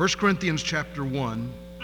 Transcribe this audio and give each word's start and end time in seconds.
1 0.00 0.08
Corinthians 0.16 0.62
chapter 0.62 1.04
1. 1.04 1.52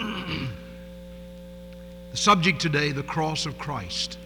the 2.09 2.17
subject 2.17 2.59
today, 2.59 2.91
the 2.91 3.03
cross 3.03 3.45
of 3.45 3.59
Christ. 3.59 4.17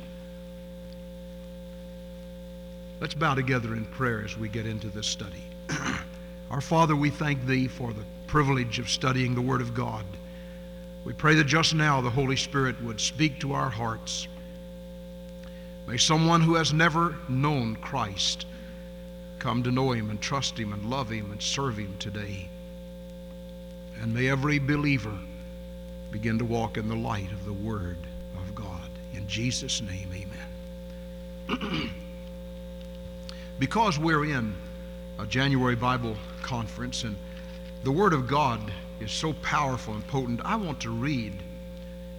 Let's 3.01 3.15
bow 3.15 3.35
together 3.35 3.73
in 3.73 3.83
prayer 3.83 4.23
as 4.23 4.37
we 4.37 4.47
get 4.47 4.65
into 4.65 4.87
this 4.87 5.07
study. 5.07 5.43
Our 6.51 6.61
Father, 6.61 6.95
we 6.95 7.09
thank 7.09 7.45
Thee 7.45 7.67
for 7.67 7.91
the 7.91 8.05
privilege 8.27 8.79
of 8.79 8.89
studying 8.89 9.35
the 9.35 9.41
Word 9.41 9.59
of 9.59 9.73
God. 9.73 10.05
We 11.03 11.11
pray 11.11 11.35
that 11.35 11.43
just 11.43 11.75
now 11.75 11.99
the 11.99 12.09
Holy 12.09 12.37
Spirit 12.37 12.81
would 12.83 13.01
speak 13.01 13.41
to 13.41 13.51
our 13.51 13.69
hearts. 13.69 14.29
May 15.85 15.97
someone 15.97 16.39
who 16.39 16.55
has 16.55 16.71
never 16.71 17.17
known 17.27 17.75
Christ 17.75 18.45
come 19.39 19.63
to 19.63 19.69
know 19.69 19.91
Him 19.91 20.11
and 20.11 20.21
trust 20.21 20.57
Him 20.57 20.71
and 20.71 20.89
love 20.89 21.09
Him 21.09 21.29
and 21.33 21.41
serve 21.41 21.75
Him 21.77 21.93
today. 21.99 22.47
And 23.99 24.13
may 24.13 24.29
every 24.29 24.59
believer 24.59 25.17
begin 26.11 26.37
to 26.39 26.45
walk 26.45 26.77
in 26.77 26.87
the 26.87 26.95
light 26.95 27.31
of 27.31 27.45
the 27.45 27.53
Word 27.53 27.97
of 28.37 28.55
God. 28.55 28.89
In 29.13 29.27
Jesus' 29.27 29.81
name, 29.81 30.09
amen. 31.49 31.89
because 33.59 33.97
we're 33.99 34.25
in 34.25 34.55
a 35.19 35.25
January 35.25 35.75
Bible 35.75 36.15
conference 36.41 37.03
and 37.03 37.15
the 37.83 37.91
Word 37.91 38.13
of 38.13 38.27
God 38.27 38.71
is 38.99 39.11
so 39.11 39.33
powerful 39.33 39.93
and 39.93 40.05
potent, 40.07 40.41
I 40.43 40.55
want 40.55 40.79
to 40.81 40.89
read 40.91 41.33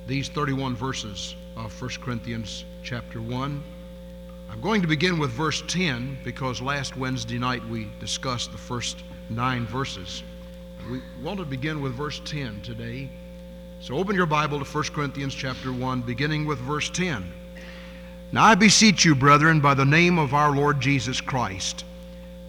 these 0.06 0.28
31 0.28 0.74
verses 0.74 1.36
of 1.56 1.80
1 1.80 1.90
Corinthians 2.00 2.64
chapter 2.82 3.20
1. 3.20 3.62
I'm 4.50 4.60
going 4.60 4.82
to 4.82 4.88
begin 4.88 5.18
with 5.18 5.30
verse 5.30 5.62
10 5.68 6.18
because 6.24 6.60
last 6.60 6.96
Wednesday 6.96 7.38
night 7.38 7.66
we 7.68 7.88
discussed 8.00 8.52
the 8.52 8.58
first 8.58 9.02
nine 9.30 9.66
verses. 9.66 10.22
We 10.90 11.00
want 11.22 11.38
to 11.38 11.44
begin 11.44 11.80
with 11.80 11.94
verse 11.94 12.20
10 12.24 12.62
today. 12.62 13.08
So 13.80 13.96
open 13.96 14.16
your 14.16 14.26
Bible 14.26 14.58
to 14.58 14.64
1 14.64 14.84
Corinthians 14.84 15.34
chapter 15.34 15.72
1, 15.72 16.02
beginning 16.02 16.44
with 16.44 16.58
verse 16.58 16.90
10. 16.90 17.32
Now 18.32 18.44
I 18.44 18.54
beseech 18.54 19.04
you, 19.04 19.14
brethren, 19.14 19.60
by 19.60 19.74
the 19.74 19.84
name 19.84 20.18
of 20.18 20.34
our 20.34 20.50
Lord 20.50 20.80
Jesus 20.80 21.20
Christ, 21.20 21.84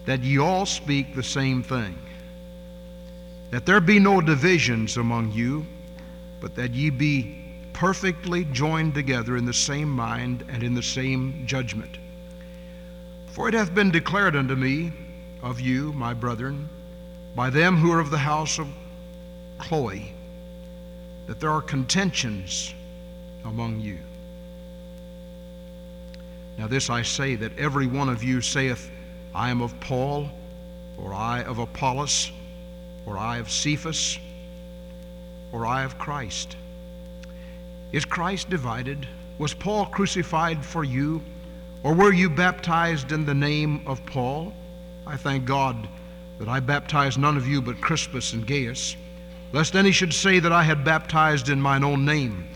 that 0.05 0.21
ye 0.21 0.39
all 0.39 0.65
speak 0.65 1.13
the 1.13 1.23
same 1.23 1.61
thing, 1.61 1.97
that 3.51 3.65
there 3.65 3.79
be 3.79 3.99
no 3.99 4.19
divisions 4.19 4.97
among 4.97 5.31
you, 5.31 5.65
but 6.41 6.55
that 6.55 6.73
ye 6.73 6.89
be 6.89 7.43
perfectly 7.73 8.45
joined 8.45 8.93
together 8.93 9.37
in 9.37 9.45
the 9.45 9.53
same 9.53 9.89
mind 9.89 10.43
and 10.49 10.63
in 10.63 10.73
the 10.73 10.83
same 10.83 11.45
judgment. 11.45 11.99
For 13.27 13.47
it 13.47 13.53
hath 13.53 13.75
been 13.75 13.91
declared 13.91 14.35
unto 14.35 14.55
me 14.55 14.91
of 15.41 15.59
you, 15.59 15.93
my 15.93 16.13
brethren, 16.13 16.69
by 17.35 17.49
them 17.49 17.77
who 17.77 17.91
are 17.91 17.99
of 17.99 18.09
the 18.09 18.17
house 18.17 18.59
of 18.59 18.67
Chloe 19.57 20.13
that 21.27 21.39
there 21.39 21.51
are 21.51 21.61
contentions 21.61 22.73
among 23.45 23.79
you. 23.79 23.97
Now, 26.57 26.67
this 26.67 26.89
I 26.89 27.01
say 27.01 27.35
that 27.35 27.57
every 27.57 27.87
one 27.87 28.09
of 28.09 28.23
you 28.23 28.41
saith, 28.41 28.91
I 29.33 29.49
am 29.49 29.61
of 29.61 29.79
Paul, 29.79 30.29
or 30.97 31.13
I 31.13 31.41
of 31.43 31.57
Apollos, 31.57 32.31
or 33.05 33.17
I 33.17 33.37
of 33.37 33.49
Cephas, 33.49 34.19
or 35.51 35.65
I 35.65 35.83
of 35.83 35.97
Christ. 35.97 36.55
Is 37.91 38.05
Christ 38.05 38.49
divided? 38.49 39.07
Was 39.39 39.53
Paul 39.53 39.87
crucified 39.87 40.63
for 40.63 40.83
you? 40.83 41.21
Or 41.81 41.93
were 41.93 42.13
you 42.13 42.29
baptized 42.29 43.11
in 43.11 43.25
the 43.25 43.33
name 43.33 43.81
of 43.87 44.05
Paul? 44.05 44.53
I 45.07 45.17
thank 45.17 45.45
God 45.45 45.87
that 46.39 46.49
I 46.49 46.59
baptized 46.59 47.19
none 47.19 47.37
of 47.37 47.47
you 47.47 47.61
but 47.61 47.81
Crispus 47.81 48.33
and 48.33 48.45
Gaius, 48.45 48.95
lest 49.51 49.75
any 49.75 49.91
should 49.91 50.13
say 50.13 50.39
that 50.39 50.51
I 50.51 50.63
had 50.63 50.83
baptized 50.83 51.49
in 51.49 51.61
mine 51.61 51.83
own 51.83 52.05
name. 52.05 52.47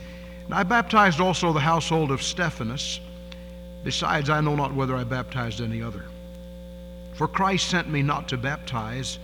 And 0.45 0.53
I 0.53 0.63
baptized 0.63 1.19
also 1.19 1.53
the 1.53 1.59
household 1.59 2.11
of 2.11 2.23
Stephanas. 2.23 2.99
Besides, 3.83 4.29
I 4.29 4.41
know 4.41 4.55
not 4.55 4.73
whether 4.73 4.95
I 4.95 5.03
baptized 5.03 5.61
any 5.61 5.81
other. 5.81 6.05
For 7.13 7.27
Christ 7.27 7.69
sent 7.69 7.89
me 7.89 8.01
not 8.01 8.27
to 8.29 8.37
baptize, 8.37 9.19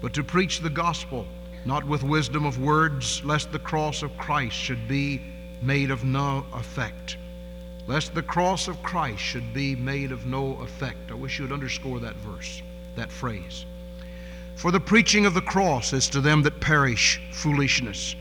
but 0.00 0.12
to 0.14 0.24
preach 0.24 0.60
the 0.60 0.70
gospel, 0.70 1.26
not 1.64 1.84
with 1.84 2.02
wisdom 2.02 2.44
of 2.46 2.60
words, 2.60 3.24
lest 3.24 3.52
the 3.52 3.58
cross 3.58 4.02
of 4.02 4.16
Christ 4.18 4.56
should 4.56 4.86
be 4.86 5.20
made 5.62 5.90
of 5.90 6.04
no 6.04 6.44
effect. 6.54 7.16
Lest 7.86 8.14
the 8.14 8.22
cross 8.22 8.68
of 8.68 8.82
Christ 8.82 9.20
should 9.20 9.54
be 9.54 9.76
made 9.76 10.12
of 10.12 10.26
no 10.26 10.58
effect. 10.60 11.10
I 11.10 11.14
wish 11.14 11.38
you 11.38 11.44
would 11.44 11.52
underscore 11.52 12.00
that 12.00 12.16
verse, 12.16 12.62
that 12.96 13.10
phrase. 13.10 13.64
For 14.56 14.70
the 14.70 14.80
preaching 14.80 15.26
of 15.26 15.34
the 15.34 15.42
cross 15.42 15.92
is 15.92 16.08
to 16.08 16.20
them 16.22 16.42
that 16.42 16.60
perish 16.60 17.20
foolishness, 17.30 18.16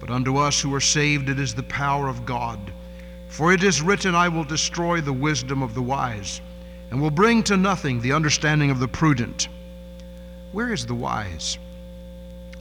but 0.00 0.10
unto 0.10 0.38
us 0.38 0.58
who 0.58 0.74
are 0.74 0.80
saved 0.80 1.28
it 1.28 1.38
is 1.38 1.54
the 1.54 1.62
power 1.62 2.08
of 2.08 2.24
God. 2.24 2.72
For 3.28 3.52
it 3.52 3.62
is 3.62 3.82
written, 3.82 4.14
I 4.14 4.28
will 4.28 4.44
destroy 4.44 5.02
the 5.02 5.12
wisdom 5.12 5.62
of 5.62 5.74
the 5.74 5.82
wise, 5.82 6.40
and 6.90 6.98
will 6.98 7.10
bring 7.10 7.42
to 7.44 7.58
nothing 7.58 8.00
the 8.00 8.14
understanding 8.14 8.70
of 8.70 8.80
the 8.80 8.88
prudent. 8.88 9.48
Where 10.52 10.72
is 10.72 10.86
the 10.86 10.94
wise? 10.94 11.58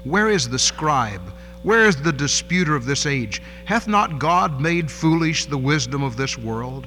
Where 0.03 0.29
is 0.29 0.49
the 0.49 0.59
scribe? 0.59 1.33
Where 1.63 1.85
is 1.85 1.95
the 1.95 2.11
disputer 2.11 2.75
of 2.75 2.85
this 2.85 3.05
age? 3.05 3.41
Hath 3.63 3.87
not 3.87 4.19
God 4.19 4.59
made 4.59 4.91
foolish 4.91 5.45
the 5.45 5.57
wisdom 5.57 6.03
of 6.03 6.17
this 6.17 6.37
world? 6.37 6.85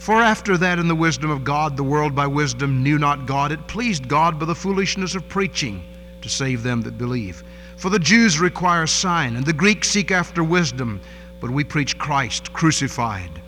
For 0.00 0.22
after 0.22 0.56
that, 0.56 0.78
in 0.78 0.88
the 0.88 0.94
wisdom 0.94 1.30
of 1.30 1.44
God, 1.44 1.76
the 1.76 1.84
world 1.84 2.14
by 2.14 2.26
wisdom 2.26 2.82
knew 2.82 2.98
not 2.98 3.26
God. 3.26 3.52
It 3.52 3.66
pleased 3.66 4.08
God 4.08 4.38
by 4.38 4.46
the 4.46 4.54
foolishness 4.54 5.14
of 5.14 5.28
preaching 5.28 5.84
to 6.22 6.28
save 6.30 6.62
them 6.62 6.80
that 6.82 6.96
believe. 6.96 7.44
For 7.76 7.90
the 7.90 7.98
Jews 7.98 8.40
require 8.40 8.84
a 8.84 8.88
sign, 8.88 9.36
and 9.36 9.44
the 9.44 9.52
Greeks 9.52 9.90
seek 9.90 10.10
after 10.10 10.42
wisdom, 10.42 11.02
but 11.38 11.50
we 11.50 11.64
preach 11.64 11.98
Christ 11.98 12.50
crucified. 12.54 13.42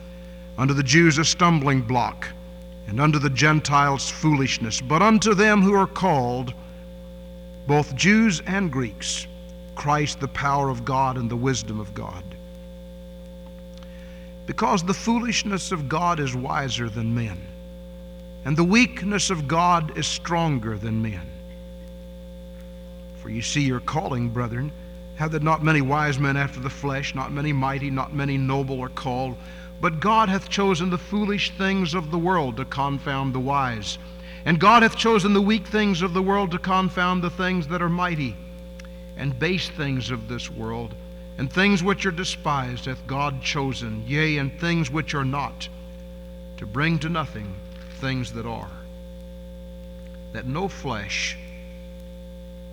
Unto 0.59 0.75
the 0.75 0.83
Jews 0.83 1.17
a 1.17 1.25
stumbling 1.25 1.81
block, 1.81 2.29
and 2.87 3.01
unto 3.01 3.19
the 3.19 3.31
Gentiles 3.31 4.11
foolishness. 4.11 4.83
But 4.83 5.01
unto 5.01 5.33
them 5.33 5.63
who 5.63 5.73
are 5.73 5.87
called, 5.87 6.53
both 7.67 7.97
Jews 7.97 8.43
and 8.47 8.71
Greeks, 8.71 9.27
Christ 9.75 10.21
the 10.21 10.29
power 10.29 10.69
of 10.69 10.85
God 10.85 11.17
and 11.17 11.31
the 11.31 11.35
wisdom 11.35 11.81
of 11.81 11.95
God. 11.95 12.23
Because 14.47 14.83
the 14.83 14.95
foolishness 14.95 15.71
of 15.71 15.89
God 15.89 16.19
is 16.19 16.35
wiser 16.35 16.89
than 16.89 17.15
men, 17.15 17.41
and 18.45 18.57
the 18.57 18.65
weakness 18.65 19.31
of 19.31 19.47
God 19.47 19.97
is 19.97 20.07
stronger 20.07 20.77
than 20.77 21.01
men. 21.01 21.29
For 23.23 23.29
you 23.31 23.41
see 23.41 23.63
your 23.63 23.81
calling, 23.81 24.31
brethren, 24.31 24.73
how 25.17 25.29
that 25.29 25.45
not 25.45 25.63
many 25.63 25.81
wise 25.81 26.19
men 26.19 26.37
after 26.37 26.59
the 26.59 26.71
flesh, 26.71 27.15
not 27.15 27.31
many 27.31 27.53
mighty, 27.53 27.89
not 27.89 28.13
many 28.13 28.37
noble 28.37 28.83
are 28.83 28.89
called, 28.89 29.37
but 29.81 30.01
God 30.01 30.29
hath 30.29 30.49
chosen 30.49 30.91
the 30.91 30.99
foolish 30.99 31.53
things 31.57 31.95
of 31.95 32.11
the 32.11 32.19
world 32.19 32.57
to 32.57 32.65
confound 32.65 33.33
the 33.33 33.41
wise. 33.41 33.99
And 34.45 34.59
God 34.59 34.83
hath 34.83 34.97
chosen 34.97 35.35
the 35.35 35.41
weak 35.41 35.69
things 35.69 36.03
of 36.03 36.15
the 36.15 36.23
world 36.23 36.51
to 36.51 36.59
confound 36.59 37.23
the 37.23 37.31
things 37.31 37.69
that 37.69 37.83
are 37.83 37.89
mighty, 37.89 38.37
and 39.17 39.39
base 39.39 39.69
things 39.69 40.11
of 40.11 40.27
this 40.27 40.51
world 40.51 40.97
and 41.39 41.51
things 41.51 41.83
which 41.83 42.05
are 42.07 42.13
despised 42.13 42.85
hath 42.87 43.07
God 43.07 43.43
chosen, 43.43 44.05
yea, 44.07 44.39
and 44.39 44.59
things 44.61 44.91
which 44.91 45.15
are 45.15 45.25
not, 45.25 45.69
to 46.59 46.67
bring 46.67 46.99
to 47.01 47.09
nothing 47.09 47.55
things 48.01 48.33
that 48.33 48.47
are, 48.47 48.71
that 50.33 50.47
no 50.47 50.69
flesh 50.69 51.37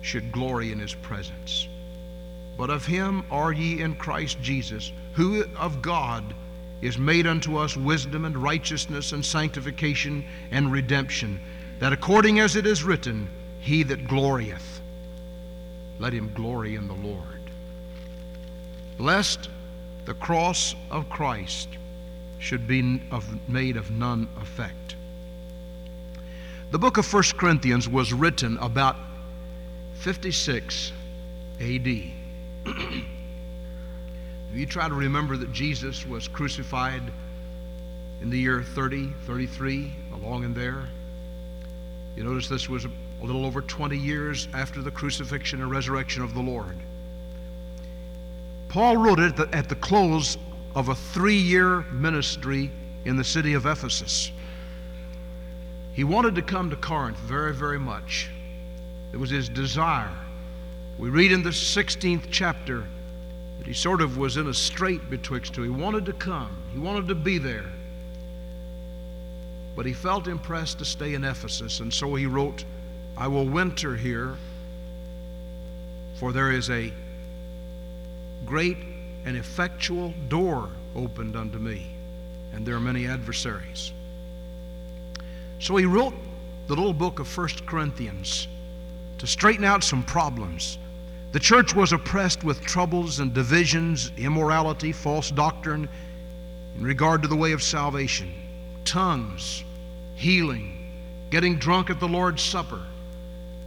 should 0.02 0.32
glory 0.32 0.72
in 0.72 0.78
his 0.78 0.94
presence. 0.94 1.68
But 2.56 2.70
of 2.70 2.84
him 2.84 3.24
are 3.30 3.52
ye 3.52 3.80
in 3.80 3.94
Christ 3.94 4.40
Jesus, 4.42 4.92
who 5.14 5.44
of 5.56 5.80
God 5.80 6.34
is 6.82 6.98
made 6.98 7.26
unto 7.26 7.58
us 7.58 7.76
wisdom 7.76 8.24
and 8.24 8.36
righteousness 8.36 9.12
and 9.12 9.24
sanctification 9.24 10.24
and 10.50 10.72
redemption, 10.72 11.40
that 11.78 11.92
according 11.92 12.40
as 12.40 12.56
it 12.56 12.66
is 12.66 12.84
written, 12.84 13.28
He 13.60 13.82
that 13.84 14.06
glorieth, 14.06 14.80
let 15.98 16.12
him 16.12 16.32
glory 16.34 16.76
in 16.76 16.88
the 16.88 16.94
Lord 16.94 17.39
lest 19.00 19.48
the 20.04 20.14
cross 20.14 20.74
of 20.90 21.08
Christ 21.08 21.68
should 22.38 22.66
be 22.66 23.00
of, 23.10 23.26
made 23.48 23.76
of 23.76 23.90
none 23.90 24.28
effect. 24.40 24.96
The 26.70 26.78
book 26.78 26.98
of 26.98 27.12
1 27.12 27.22
Corinthians 27.36 27.88
was 27.88 28.12
written 28.12 28.56
about 28.58 28.96
56 29.94 30.92
AD. 31.60 31.86
if 31.86 32.12
you 34.54 34.66
try 34.66 34.88
to 34.88 34.94
remember 34.94 35.36
that 35.36 35.52
Jesus 35.52 36.06
was 36.06 36.28
crucified 36.28 37.02
in 38.22 38.30
the 38.30 38.38
year 38.38 38.62
30, 38.62 39.12
33, 39.26 39.92
along 40.14 40.44
in 40.44 40.54
there, 40.54 40.88
you 42.16 42.24
notice 42.24 42.48
this 42.48 42.68
was 42.68 42.84
a 42.84 42.90
little 43.24 43.44
over 43.44 43.62
20 43.62 43.96
years 43.96 44.48
after 44.52 44.82
the 44.82 44.90
crucifixion 44.90 45.62
and 45.62 45.70
resurrection 45.70 46.22
of 46.22 46.34
the 46.34 46.40
Lord. 46.40 46.76
Paul 48.70 48.98
wrote 48.98 49.18
it 49.18 49.36
at 49.52 49.68
the 49.68 49.74
close 49.74 50.38
of 50.76 50.90
a 50.90 50.94
three 50.94 51.36
year 51.36 51.80
ministry 51.90 52.70
in 53.04 53.16
the 53.16 53.24
city 53.24 53.54
of 53.54 53.66
Ephesus. 53.66 54.30
He 55.92 56.04
wanted 56.04 56.36
to 56.36 56.42
come 56.42 56.70
to 56.70 56.76
Corinth 56.76 57.18
very, 57.18 57.52
very 57.52 57.80
much. 57.80 58.30
It 59.12 59.16
was 59.16 59.28
his 59.28 59.48
desire. 59.48 60.16
We 60.98 61.10
read 61.10 61.32
in 61.32 61.42
the 61.42 61.50
16th 61.50 62.26
chapter 62.30 62.84
that 63.58 63.66
he 63.66 63.72
sort 63.72 64.00
of 64.00 64.16
was 64.16 64.36
in 64.36 64.46
a 64.46 64.54
strait 64.54 65.10
betwixt 65.10 65.52
two. 65.52 65.62
He 65.64 65.68
wanted 65.68 66.06
to 66.06 66.12
come, 66.12 66.56
he 66.72 66.78
wanted 66.78 67.08
to 67.08 67.16
be 67.16 67.38
there. 67.38 67.72
But 69.74 69.84
he 69.84 69.92
felt 69.92 70.28
impressed 70.28 70.78
to 70.78 70.84
stay 70.84 71.14
in 71.14 71.24
Ephesus, 71.24 71.80
and 71.80 71.92
so 71.92 72.14
he 72.14 72.26
wrote, 72.26 72.64
I 73.16 73.26
will 73.26 73.48
winter 73.48 73.96
here, 73.96 74.36
for 76.20 76.32
there 76.32 76.52
is 76.52 76.70
a 76.70 76.92
great 78.46 78.78
and 79.24 79.36
effectual 79.36 80.14
door 80.28 80.70
opened 80.94 81.36
unto 81.36 81.58
me, 81.58 81.94
and 82.52 82.66
there 82.66 82.74
are 82.74 82.80
many 82.80 83.06
adversaries. 83.06 83.92
So 85.58 85.76
he 85.76 85.84
wrote 85.84 86.14
the 86.66 86.74
little 86.74 86.94
book 86.94 87.18
of 87.18 87.28
First 87.28 87.66
Corinthians 87.66 88.48
to 89.18 89.26
straighten 89.26 89.64
out 89.64 89.84
some 89.84 90.02
problems. 90.02 90.78
The 91.32 91.40
church 91.40 91.74
was 91.74 91.92
oppressed 91.92 92.42
with 92.42 92.60
troubles 92.62 93.20
and 93.20 93.34
divisions, 93.34 94.10
immorality, 94.16 94.92
false 94.92 95.30
doctrine 95.30 95.88
in 96.76 96.84
regard 96.84 97.22
to 97.22 97.28
the 97.28 97.36
way 97.36 97.52
of 97.52 97.62
salvation, 97.62 98.32
tongues, 98.84 99.64
healing, 100.14 100.90
getting 101.30 101.56
drunk 101.56 101.90
at 101.90 102.00
the 102.00 102.08
Lord's 102.08 102.42
Supper, 102.42 102.80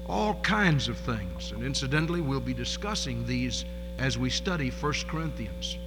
all 0.07 0.35
kinds 0.41 0.87
of 0.87 0.97
things. 0.97 1.51
And 1.51 1.63
incidentally, 1.63 2.21
we'll 2.21 2.39
be 2.39 2.53
discussing 2.53 3.25
these 3.25 3.65
as 4.03 4.17
we 4.17 4.29
study 4.29 4.69
1 4.69 4.93
Corinthians. 5.07 5.77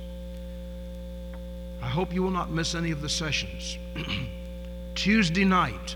I 1.83 1.87
hope 1.87 2.15
you 2.15 2.23
will 2.23 2.31
not 2.31 2.51
miss 2.51 2.75
any 2.75 2.91
of 2.91 3.03
the 3.03 3.11
sessions. 3.11 3.77
Tuesday 4.95 5.45
night, 5.45 5.95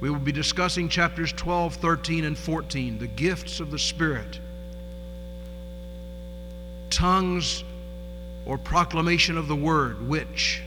we 0.00 0.08
will 0.08 0.18
be 0.18 0.32
discussing 0.32 0.88
chapters 0.88 1.30
12, 1.34 1.74
13, 1.74 2.24
and 2.24 2.38
14, 2.38 2.98
the 2.98 3.06
gifts 3.08 3.60
of 3.60 3.70
the 3.70 3.78
Spirit, 3.78 4.40
tongues 6.88 7.62
or 8.46 8.56
proclamation 8.56 9.36
of 9.36 9.48
the 9.48 9.56
Word, 9.56 10.08
which, 10.08 10.62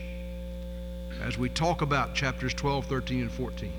as 1.24 1.36
we 1.36 1.48
talk 1.48 1.82
about 1.82 2.14
chapters 2.14 2.54
12, 2.54 2.86
13, 2.86 3.22
and 3.22 3.32
14. 3.32 3.72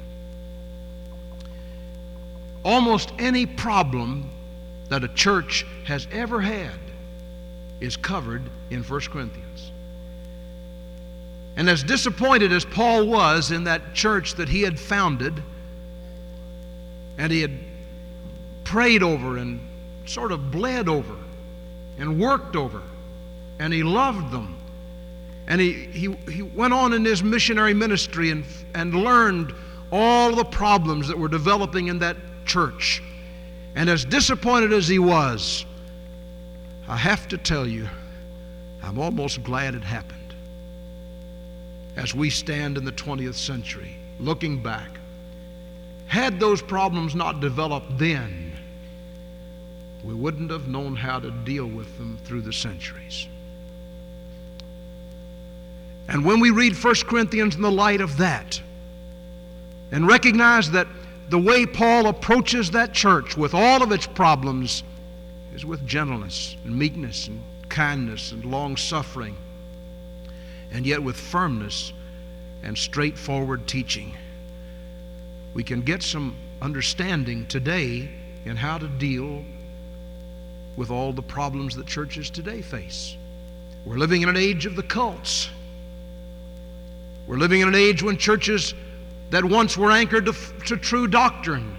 Almost 2.66 3.14
any 3.20 3.46
problem 3.46 4.30
that 4.90 5.04
a 5.04 5.08
church 5.10 5.66
has 5.86 6.08
ever 6.12 6.42
had 6.42 6.72
is 7.80 7.98
covered 7.98 8.44
in 8.70 8.84
1 8.84 9.00
Corinthians. 9.02 9.72
And 11.56 11.70
as 11.70 11.84
disappointed 11.84 12.52
as 12.52 12.66
Paul 12.66 13.08
was 13.08 13.52
in 13.52 13.66
that 13.66 13.94
church 13.94 14.36
that 14.36 14.50
he 14.50 14.62
had 14.62 14.80
founded, 14.80 15.42
and 17.18 17.32
he 17.32 17.42
had 17.42 17.52
prayed 18.64 19.04
over 19.04 19.38
and 19.38 19.60
sort 20.06 20.32
of 20.32 20.52
bled 20.52 20.90
over 20.90 21.16
and 22.00 22.20
worked 22.20 22.56
over, 22.56 22.82
and 23.60 23.72
he 23.72 23.84
loved 23.84 24.32
them. 24.32 24.58
And 25.48 25.60
he, 25.60 25.74
he, 25.74 26.12
he 26.32 26.42
went 26.42 26.74
on 26.74 26.94
in 26.94 27.06
his 27.06 27.22
missionary 27.22 27.74
ministry 27.74 28.32
and, 28.32 28.46
and 28.74 28.96
learned 28.96 29.54
all 29.92 30.34
the 30.34 30.46
problems 30.46 31.08
that 31.10 31.20
were 31.20 31.28
developing 31.28 31.88
in 31.88 32.00
that 32.00 32.18
church. 32.46 33.04
And 33.76 33.90
as 33.90 34.06
disappointed 34.06 34.72
as 34.72 34.88
he 34.88 35.00
was, 35.00 35.66
I 36.88 36.98
have 36.98 37.28
to 37.30 37.38
tell 37.38 37.66
you, 37.66 37.88
I'm 38.84 39.00
almost 39.00 39.44
glad 39.44 39.76
it 39.76 39.84
happened. 39.84 40.20
As 41.96 42.14
we 42.14 42.30
stand 42.30 42.78
in 42.78 42.86
the 42.86 42.92
20th 42.92 43.36
century, 43.36 43.98
looking 44.20 44.62
back, 44.62 45.00
had 46.08 46.40
those 46.40 46.62
problems 46.62 47.16
not 47.16 47.40
developed 47.40 47.98
then, 47.98 48.52
we 50.04 50.14
wouldn't 50.14 50.52
have 50.52 50.68
known 50.68 50.96
how 50.96 51.20
to 51.20 51.32
deal 51.32 51.66
with 51.66 51.98
them 51.98 52.18
through 52.26 52.42
the 52.42 52.54
centuries. 52.54 53.28
And 56.08 56.26
when 56.26 56.40
we 56.40 56.50
read 56.50 56.76
1 56.76 56.96
Corinthians 57.08 57.56
in 57.56 57.62
the 57.62 57.72
light 57.72 58.02
of 58.02 58.18
that, 58.18 58.62
and 59.92 60.08
recognize 60.08 60.72
that 60.72 60.88
the 61.34 61.40
way 61.40 61.66
Paul 61.66 62.06
approaches 62.06 62.70
that 62.70 62.94
church 62.94 63.36
with 63.36 63.56
all 63.56 63.82
of 63.82 63.92
its 63.92 64.06
problems 64.06 64.84
is 65.56 65.66
with 65.66 65.84
gentleness 65.84 66.56
and 66.64 66.78
meekness 66.78 67.28
and 67.28 67.42
kindness 67.70 68.32
and 68.34 68.46
long 68.46 68.78
suffering, 68.78 69.36
and 70.72 70.86
yet 70.86 71.02
with 71.02 71.16
firmness 71.16 71.92
and 72.62 72.78
straightforward 72.78 73.66
teaching. 73.66 74.16
We 75.56 75.64
can 75.64 75.82
get 75.82 76.04
some 76.04 76.36
understanding 76.62 77.48
today 77.48 78.12
in 78.46 78.56
how 78.56 78.78
to 78.78 78.88
deal 78.88 79.44
with 80.76 80.92
all 80.92 81.14
the 81.14 81.24
problems 81.24 81.76
that 81.78 81.88
churches 81.88 82.30
today 82.30 82.62
face. 82.62 83.18
We're 83.86 83.98
living 83.98 84.22
in 84.22 84.30
an 84.30 84.38
age 84.38 84.68
of 84.68 84.76
the 84.76 84.84
cults. 84.84 85.50
We're 87.26 87.38
living 87.38 87.62
in 87.62 87.68
an 87.68 87.74
age 87.74 88.04
when 88.04 88.18
churches 88.18 88.76
that 89.34 89.44
once 89.44 89.76
were 89.76 89.90
anchored 89.90 90.28
to, 90.28 90.34
to 90.64 90.78
true 90.78 91.08
doctrine 91.08 91.76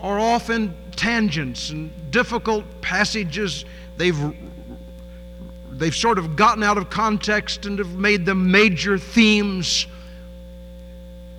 are 0.00 0.18
often 0.18 0.74
tangents 0.96 1.68
and 1.68 1.90
difficult 2.10 2.64
passages. 2.80 3.66
They've, 3.98 4.18
they've 5.72 5.94
sort 5.94 6.18
of 6.18 6.36
gotten 6.36 6.62
out 6.62 6.78
of 6.78 6.88
context 6.88 7.66
and 7.66 7.78
have 7.78 7.96
made 7.96 8.24
them 8.24 8.50
major 8.50 8.96
themes, 8.96 9.86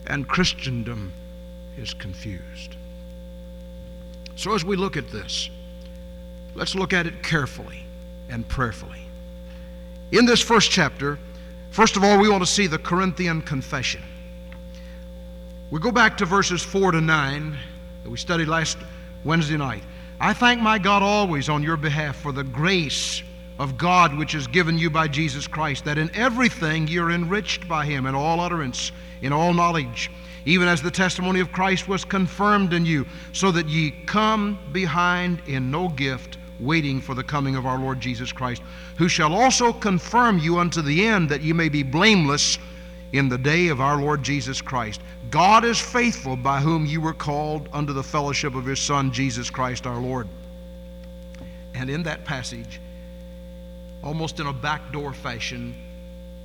and 0.06 0.28
Christendom 0.28 1.12
is 1.76 1.96
confused. 1.96 2.76
So, 4.36 4.54
as 4.54 4.64
we 4.64 4.76
look 4.76 4.96
at 4.96 5.10
this, 5.10 5.50
let's 6.54 6.76
look 6.76 6.94
at 6.94 7.08
it 7.08 7.24
carefully 7.24 7.84
and 8.30 8.48
prayerfully. 8.48 9.08
In 10.12 10.28
this 10.28 10.40
first 10.40 10.70
chapter, 10.70 11.18
first 11.72 11.98
of 11.98 12.04
all, 12.04 12.20
we 12.20 12.30
want 12.30 12.44
to 12.44 12.52
see 12.52 12.68
the 12.68 12.78
Corinthian 12.78 13.42
confession. 13.42 14.04
We 15.72 15.80
go 15.80 15.92
back 15.92 16.18
to 16.18 16.26
verses 16.26 16.64
4 16.64 16.94
to 16.94 17.02
9 17.02 17.58
that 18.04 18.10
we 18.10 18.18
studied 18.18 18.48
last 18.48 18.80
Wednesday 19.24 19.56
night. 19.56 19.84
I 20.20 20.34
thank 20.34 20.60
my 20.60 20.80
God 20.80 21.04
always 21.04 21.48
on 21.48 21.62
your 21.62 21.78
behalf 21.78 22.16
for 22.16 22.32
the 22.32 22.44
grace 22.44 23.22
of 23.60 23.78
God 23.78 24.18
which 24.18 24.34
is 24.34 24.48
given 24.48 24.80
you 24.80 24.90
by 24.90 25.08
Jesus 25.08 25.46
Christ, 25.46 25.86
that 25.86 26.00
in 26.00 26.10
everything 26.16 26.88
you're 26.88 27.12
enriched 27.12 27.68
by 27.68 27.86
him 27.86 28.08
in 28.08 28.16
all 28.16 28.40
utterance, 28.40 28.92
in 29.22 29.32
all 29.32 29.54
knowledge, 29.54 30.10
even 30.44 30.68
as 30.68 30.82
the 30.82 30.90
testimony 30.90 31.40
of 31.40 31.52
Christ 31.52 31.88
was 31.88 32.04
confirmed 32.04 32.74
in 32.74 32.84
you, 32.84 33.06
so 33.32 33.52
that 33.52 33.70
ye 33.70 33.92
come 34.08 34.58
behind 34.72 35.40
in 35.46 35.70
no 35.70 35.88
gift, 35.90 36.40
waiting 36.60 37.00
for 37.00 37.14
the 37.14 37.24
coming 37.24 37.56
of 37.56 37.68
our 37.68 37.78
Lord 37.78 38.00
Jesus 38.00 38.32
Christ, 38.32 38.64
who 38.98 39.08
shall 39.08 39.36
also 39.36 39.72
confirm 39.72 40.40
you 40.40 40.58
unto 40.58 40.82
the 40.82 41.06
end, 41.06 41.30
that 41.30 41.42
ye 41.44 41.54
may 41.54 41.70
be 41.70 41.84
blameless 41.84 42.58
in 43.12 43.30
the 43.30 43.38
day 43.38 43.68
of 43.68 43.82
our 43.82 43.98
Lord 44.02 44.24
Jesus 44.24 44.62
Christ. 44.62 45.02
God 45.30 45.64
is 45.64 45.80
faithful 45.80 46.36
by 46.36 46.60
whom 46.60 46.86
you 46.86 47.02
were 47.02 47.14
called 47.14 47.70
unto 47.72 47.94
the 47.94 48.04
fellowship 48.04 48.56
of 48.56 48.66
his 48.66 48.80
Son, 48.80 49.12
Jesus 49.12 49.50
Christ 49.50 49.86
our 49.86 50.00
Lord. 50.00 50.28
And 51.76 51.90
in 51.90 52.04
that 52.04 52.26
passage, 52.26 52.82
almost 54.02 54.40
in 54.40 54.48
a 54.48 54.54
backdoor 54.54 55.14
fashion, 55.14 55.76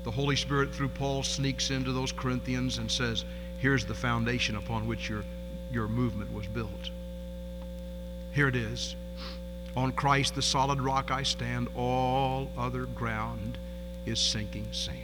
the 0.03 0.11
Holy 0.11 0.37
Spirit, 0.37 0.75
through 0.75 0.89
Paul, 0.89 1.23
sneaks 1.23 1.71
into 1.71 1.93
those 1.93 2.13
Corinthians 2.13 2.77
and 2.77 2.91
says, 2.91 3.25
Here's 3.59 3.87
the 3.87 3.95
foundation 3.95 4.57
upon 4.57 4.87
which 4.87 5.09
your, 5.09 5.25
your 5.73 5.89
movement 5.89 6.31
was 6.35 6.47
built. 6.47 6.91
Here 8.33 8.49
it 8.49 8.57
is. 8.57 8.97
On 9.77 9.93
Christ, 9.93 10.35
the 10.35 10.43
solid 10.43 10.81
rock, 10.81 11.11
I 11.11 11.23
stand. 11.23 11.69
All 11.75 12.51
other 12.59 12.85
ground 12.85 13.57
is 14.05 14.21
sinking 14.21 14.69
sand. 14.73 14.99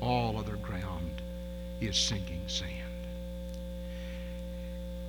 All 0.00 0.36
other 0.36 0.56
ground 0.56 1.13
is 1.80 1.96
sinking 1.96 2.42
sand. 2.46 2.70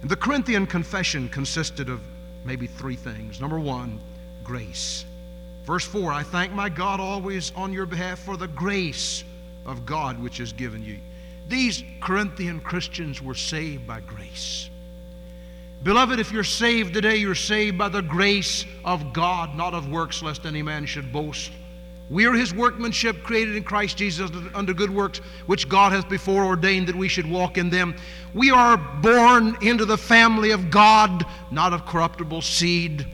And 0.02 0.10
the 0.10 0.16
Corinthian 0.16 0.68
confession 0.68 1.30
consisted 1.30 1.90
of 1.90 2.02
maybe 2.44 2.68
three 2.68 2.96
things. 2.96 3.42
Number 3.42 3.60
one, 3.60 4.00
grace. 4.44 5.06
Verse 5.66 5.86
4 5.86 6.14
I 6.14 6.24
thank 6.24 6.54
my 6.54 6.70
God 6.70 7.00
always 7.00 7.52
on 7.56 7.74
your 7.74 7.86
behalf 7.86 8.20
for 8.20 8.38
the 8.38 8.48
grace 8.48 9.24
of 9.66 9.86
God 9.86 10.22
which 10.22 10.40
is 10.40 10.54
given 10.54 10.84
you. 10.84 11.00
These 11.48 11.84
Corinthian 12.02 12.60
Christians 12.60 13.22
were 13.22 13.36
saved 13.36 13.88
by 13.88 14.00
grace. 14.00 14.70
Beloved, 15.84 16.20
if 16.20 16.32
you're 16.32 16.44
saved 16.44 16.94
today, 16.94 17.18
you're 17.18 17.36
saved 17.36 17.78
by 17.78 17.90
the 17.90 18.02
grace 18.02 18.66
of 18.84 19.14
God, 19.14 19.56
not 19.56 19.76
of 19.76 19.90
works, 19.90 20.24
lest 20.24 20.46
any 20.46 20.64
man 20.64 20.86
should 20.86 21.12
boast. 21.12 21.52
We 22.10 22.28
are 22.28 22.34
his 22.34 22.54
workmanship 22.54 23.24
created 23.24 23.56
in 23.56 23.64
Christ 23.64 23.98
Jesus 23.98 24.30
under 24.54 24.74
good 24.74 24.92
works, 24.92 25.20
which 25.48 25.68
God 25.68 25.92
has 25.92 26.06
before 26.06 26.46
ordained 26.46 26.88
that 26.88 26.96
we 26.96 27.08
should 27.08 27.26
walk 27.26 27.58
in 27.58 27.70
them. 27.70 27.96
We 28.34 28.52
are 28.52 28.78
born 28.78 29.58
into 29.62 29.86
the 29.86 29.98
family 29.98 30.52
of 30.52 30.70
God, 30.70 31.26
not 31.50 31.74
of 31.74 31.86
corruptible 31.88 32.44
seed, 32.44 33.08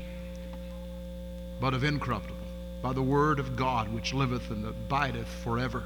but 1.62 1.74
of 1.74 1.86
incorruptible, 1.86 2.36
by 2.82 2.92
the 2.92 3.02
word 3.02 3.40
of 3.40 3.56
God, 3.56 3.94
which 3.94 4.14
liveth 4.14 4.50
and 4.52 4.66
abideth 4.66 5.28
forever. 5.42 5.84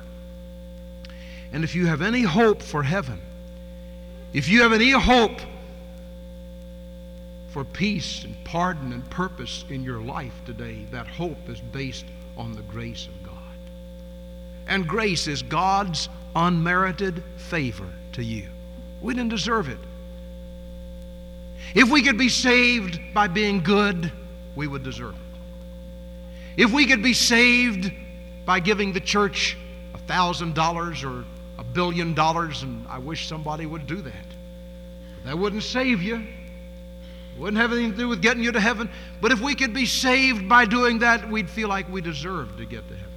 And 1.52 1.64
if 1.64 1.76
you 1.76 1.86
have 1.86 2.02
any 2.02 2.24
hope 2.24 2.64
for 2.64 2.82
heaven, 2.82 3.22
if 4.34 4.50
you 4.50 4.64
have 4.64 4.74
any 4.74 4.90
hope 4.92 5.40
for 7.56 7.64
peace 7.64 8.26
and 8.26 8.36
pardon 8.44 8.92
and 8.92 9.10
purpose 9.10 9.64
in 9.70 9.82
your 9.82 10.02
life 10.02 10.34
today, 10.46 10.86
that 10.92 11.08
hope 11.08 11.38
is 11.48 11.62
based 11.62 12.04
on 12.36 12.52
the 12.52 12.62
grace 12.64 13.08
of 13.08 13.24
God. 13.24 13.38
And 14.68 14.86
grace 14.86 15.26
is 15.28 15.42
God's 15.42 16.10
unmerited 16.36 17.24
favor 17.38 17.88
to 18.12 18.22
you. 18.22 18.50
We 19.00 19.14
didn't 19.14 19.30
deserve 19.30 19.70
it. 19.70 19.78
If 21.74 21.90
we 21.90 22.04
could 22.04 22.18
be 22.18 22.28
saved 22.28 23.00
by 23.14 23.30
being 23.30 23.64
good, 23.64 24.12
we 24.58 24.68
would 24.68 24.84
deserve 24.84 25.16
it. 25.16 26.62
If 26.62 26.74
we 26.74 26.86
could 26.86 27.02
be 27.02 27.14
saved 27.14 27.90
by 28.46 28.60
giving 28.60 28.92
the 28.92 29.00
church 29.00 29.56
a 29.94 29.98
thousand 30.00 30.56
dollars 30.56 31.06
or 31.06 31.24
a 31.58 31.64
billion 31.64 32.16
dollars, 32.16 32.64
and 32.64 32.86
I 32.90 32.98
wish 32.98 33.30
somebody 33.30 33.66
would 33.66 33.88
do 33.88 34.02
that. 34.02 34.26
That 35.24 35.40
wouldn't 35.40 35.64
save 35.64 36.02
you. 36.02 36.22
It 37.36 37.42
wouldn't 37.42 37.62
have 37.62 37.74
anything 37.74 37.92
to 37.92 37.98
do 37.98 38.08
with 38.08 38.22
getting 38.22 38.44
you 38.44 38.52
to 38.54 38.60
heaven. 38.60 38.90
But 39.20 39.32
if 39.32 39.42
we 39.42 39.56
could 39.56 39.74
be 39.74 39.86
saved 39.86 40.48
by 40.48 40.66
doing 40.66 41.00
that, 41.00 41.30
we'd 41.30 41.50
feel 41.50 41.68
like 41.68 41.92
we 41.92 42.02
deserved 42.02 42.58
to 42.60 42.66
get 42.66 42.88
to 42.88 42.96
heaven. 42.96 43.12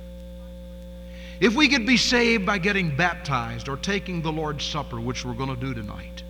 If 1.40 1.54
we 1.54 1.68
could 1.68 1.87
be 1.87 1.96
saved 1.96 2.44
by 2.44 2.58
getting 2.58 2.94
baptized 2.94 3.68
or 3.68 3.76
taking 3.76 4.22
the 4.22 4.32
Lord's 4.32 4.64
Supper, 4.64 5.00
which 5.00 5.25
we're 5.25 5.34
going 5.34 5.54
to 5.54 5.56
do 5.56 5.72
tonight, 5.72 6.25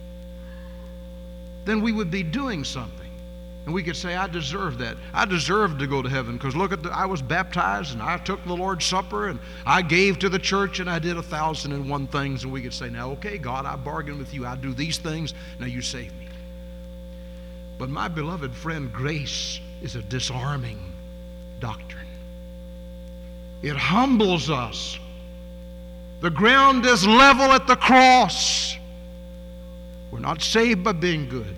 then 1.65 1.81
we 1.81 1.93
would 1.93 2.11
be 2.11 2.23
doing 2.23 2.63
something. 2.63 2.99
And 3.65 3.75
we 3.75 3.83
could 3.83 3.97
say, 3.97 4.17
I 4.17 4.27
deserve 4.27 4.79
that. 4.79 4.97
I 5.13 5.25
deserve 5.25 5.79
to 5.79 5.87
go 5.87 6.01
to 6.01 6.09
heaven 6.09 6.37
because 6.39 6.57
look 6.57 6.73
at 6.73 6.83
the, 6.83 6.91
I 6.91 7.05
was 7.05 7.21
baptized 7.21 7.93
and 7.93 8.03
I 8.03 8.17
took 8.19 8.43
the 8.45 8.57
Lord's 8.57 8.87
Supper 8.87 9.29
and 9.29 9.39
I 9.67 9.83
gave 9.83 10.19
to 10.21 10.29
the 10.29 10.39
church 10.39 10.81
and 10.81 10.89
I 10.89 10.99
did 10.99 11.17
a 11.19 11.23
thousand 11.23 11.73
and 11.73 11.89
one 11.89 12.07
things. 12.07 12.45
And 12.45 12.53
we 12.53 12.63
could 12.63 12.73
say, 12.73 12.89
now, 12.89 13.11
okay, 13.13 13.37
God, 13.37 13.67
I 13.67 13.77
bargained 13.77 14.19
with 14.19 14.33
you. 14.33 14.47
I 14.47 14.57
do 14.57 14.73
these 14.73 14.97
things. 14.99 15.35
Now 15.59 15.67
you 15.67 15.83
save 15.83 16.15
me. 16.19 16.28
But 17.79 17.89
my 17.89 18.09
beloved 18.09 18.53
friend, 18.53 18.93
grace 18.93 19.61
is 19.81 19.95
a 19.95 20.03
disarming 20.03 20.93
doctrine. 21.61 22.07
It 23.63 23.77
humbles 23.77 24.51
us. 24.51 24.99
The 26.21 26.31
ground 26.31 26.85
is 26.85 27.07
level 27.07 27.53
at 27.53 27.69
the 27.69 27.77
cross. 27.77 28.77
We're 30.11 30.19
not 30.19 30.43
saved 30.43 30.83
by 30.83 30.93
being 30.93 31.29
good. 31.29 31.55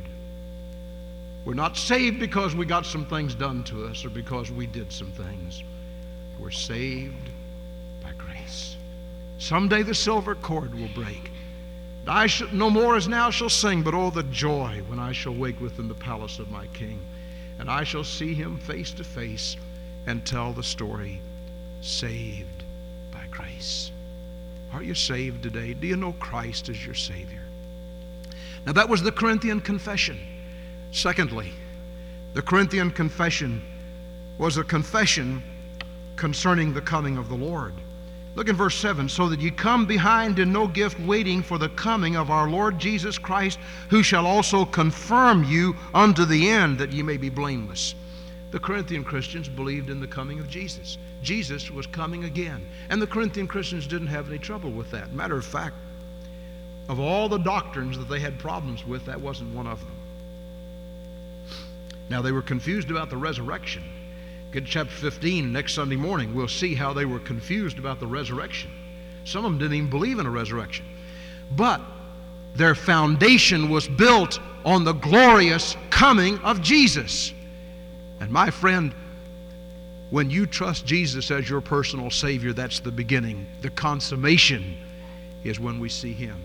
We're 1.47 1.55
not 1.55 1.79
saved 1.79 2.21
because 2.21 2.55
we 2.55 2.67
got 2.67 2.85
some 2.85 3.07
things 3.07 3.35
done 3.35 3.65
to 3.65 3.87
us 3.87 4.05
or 4.05 4.11
because 4.11 4.51
we 4.51 4.67
did 4.67 4.93
some 4.93 5.11
things. 5.13 5.63
We're 6.39 6.51
saved 6.51 7.31
by 8.03 8.13
grace. 8.19 8.77
Someday 9.39 9.83
the 9.83 9.95
silver 9.95 10.35
cord 10.35 10.75
will 10.79 10.91
break. 10.95 11.31
I 12.07 12.27
shall, 12.27 12.49
no 12.53 12.71
more 12.71 12.97
as 12.97 13.09
now 13.09 13.31
shall 13.31 13.49
sing, 13.49 13.83
but 13.83 13.95
oh, 13.95 14.11
the 14.11 14.23
joy 14.25 14.83
when 14.89 14.99
I 14.99 15.13
shall 15.13 15.35
wake 15.35 15.61
within 15.61 15.89
the 15.89 15.95
palace 15.95 16.39
of 16.39 16.51
my 16.51 16.67
King. 16.69 17.01
And 17.59 17.71
I 17.71 17.85
shall 17.85 18.05
see 18.05 18.35
him 18.35 18.59
face 18.59 18.91
to 18.93 19.05
face 19.05 19.57
and 20.07 20.25
tell 20.25 20.53
the 20.53 20.63
story 20.63 21.21
saved 21.83 22.65
by 23.13 23.27
grace. 23.31 23.91
Are 24.73 24.83
you 24.83 24.95
saved 24.95 25.43
today? 25.43 25.75
Do 25.75 25.87
you 25.87 25.97
know 25.97 26.13
Christ 26.15 26.69
as 26.69 26.85
your 26.85 26.95
Savior? 26.95 27.43
Now, 28.67 28.73
that 28.73 28.89
was 28.89 29.03
the 29.03 29.13
Corinthian 29.13 29.61
confession. 29.61 30.19
Secondly, 30.93 31.53
the 32.35 32.43
Corinthian 32.43 32.91
confession 32.91 33.63
was 34.39 34.57
a 34.57 34.65
confession 34.65 35.43
concerning 36.17 36.73
the 36.73 36.81
coming 36.81 37.17
of 37.17 37.29
the 37.29 37.35
Lord. 37.35 37.75
Look 38.37 38.49
in 38.49 38.57
verse 38.57 38.77
7 38.77 39.09
so 39.09 39.29
that 39.29 39.41
ye 39.41 39.51
come 39.51 39.87
behind 39.87 40.39
in 40.39 40.53
no 40.53 40.69
gift, 40.69 41.01
waiting 41.01 41.43
for 41.43 41.59
the 41.59 41.69
coming 41.71 42.17
of 42.17 42.31
our 42.31 42.49
Lord 42.49 42.79
Jesus 42.79 43.19
Christ, 43.19 43.59
who 43.89 44.03
shall 44.03 44.27
also 44.27 44.65
confirm 44.65 45.45
you 45.45 45.77
unto 45.93 46.25
the 46.25 46.49
end, 46.49 46.79
that 46.79 46.93
ye 46.93 47.03
may 47.03 47.17
be 47.17 47.29
blameless. 47.29 47.95
The 48.51 48.61
Corinthian 48.61 49.05
Christians 49.05 49.49
believed 49.49 49.91
in 49.91 50.01
the 50.01 50.07
coming 50.07 50.39
of 50.39 50.49
Jesus. 50.49 50.99
Jesus 51.23 51.71
was 51.71 51.87
coming 51.87 52.25
again. 52.25 52.67
And 52.89 53.01
the 53.01 53.07
Corinthian 53.07 53.47
Christians 53.47 53.87
didn't 53.87 54.09
have 54.09 54.29
any 54.29 54.39
trouble 54.39 54.71
with 54.71 54.91
that. 54.91 55.13
Matter 55.13 55.37
of 55.37 55.45
fact, 55.45 55.77
of 56.89 56.99
all 56.99 57.29
the 57.29 57.39
doctrines 57.39 57.97
that 57.99 58.09
they 58.09 58.19
had 58.19 58.39
problems 58.39 58.85
with, 58.87 59.05
that 59.07 59.21
wasn't 59.21 59.55
one 59.55 59.67
of 59.67 59.81
them. 59.81 59.97
Now, 62.09 62.23
they 62.23 62.33
were 62.33 62.43
confused 62.43 62.91
about 62.91 63.11
the 63.11 63.17
resurrection. 63.17 63.85
Get 64.53 64.67
chapter 64.67 64.93
15 64.93 65.53
next 65.53 65.75
Sunday 65.75 65.97
morning. 65.97 66.35
We'll 66.35 66.49
see 66.49 66.75
how 66.75 66.93
they 66.93 67.05
were 67.05 67.21
confused 67.21 67.79
about 67.79 68.01
the 68.01 68.07
resurrection. 68.07 68.71
Some 69.25 69.45
of 69.45 69.53
them 69.53 69.59
didn't 69.59 69.75
even 69.75 69.91
believe 69.91 70.19
in 70.19 70.27
a 70.27 70.31
resurrection. 70.31 70.87
But 71.53 71.81
their 72.57 72.75
foundation 72.75 73.71
was 73.71 73.87
built 73.87 74.41
on 74.65 74.83
the 74.85 74.93
glorious 74.93 75.77
coming 75.91 76.39
of 76.39 76.63
Jesus. 76.63 77.33
And 78.19 78.31
my 78.31 78.51
friend, 78.51 78.93
when 80.11 80.31
you 80.31 80.47
trust 80.47 80.85
Jesus 80.85 81.31
as 81.31 81.49
your 81.49 81.61
personal 81.61 82.11
Savior, 82.11 82.53
that's 82.53 82.81
the 82.81 82.91
beginning. 82.91 83.47
The 83.61 83.71
consummation 83.71 84.77
is 85.45 85.61
when 85.61 85.79
we 85.79 85.89
see 85.89 86.13
Him. 86.13 86.37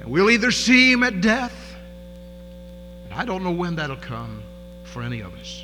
And 0.00 0.08
we'll 0.08 0.30
either 0.30 0.52
see 0.52 0.92
Him 0.92 1.02
at 1.02 1.20
death, 1.20 1.74
and 3.04 3.14
I 3.14 3.24
don't 3.24 3.42
know 3.42 3.50
when 3.50 3.74
that'll 3.76 3.96
come 3.96 4.44
for 4.84 5.02
any 5.02 5.20
of 5.20 5.34
us. 5.34 5.63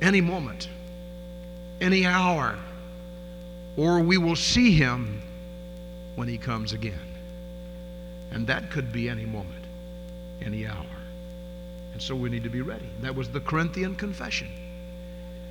Any 0.00 0.20
moment, 0.20 0.68
any 1.80 2.06
hour, 2.06 2.58
or 3.76 4.00
we 4.00 4.18
will 4.18 4.36
see 4.36 4.72
Him 4.72 5.22
when 6.16 6.28
He 6.28 6.38
comes 6.38 6.72
again. 6.72 6.98
And 8.30 8.46
that 8.46 8.70
could 8.70 8.92
be 8.92 9.08
any 9.08 9.26
moment, 9.26 9.64
any 10.42 10.66
hour. 10.66 10.86
And 11.92 12.00
so 12.00 12.14
we 12.14 12.30
need 12.30 12.44
to 12.44 12.50
be 12.50 12.62
ready. 12.62 12.88
That 13.02 13.14
was 13.14 13.28
the 13.28 13.40
Corinthian 13.40 13.96
confession. 13.96 14.48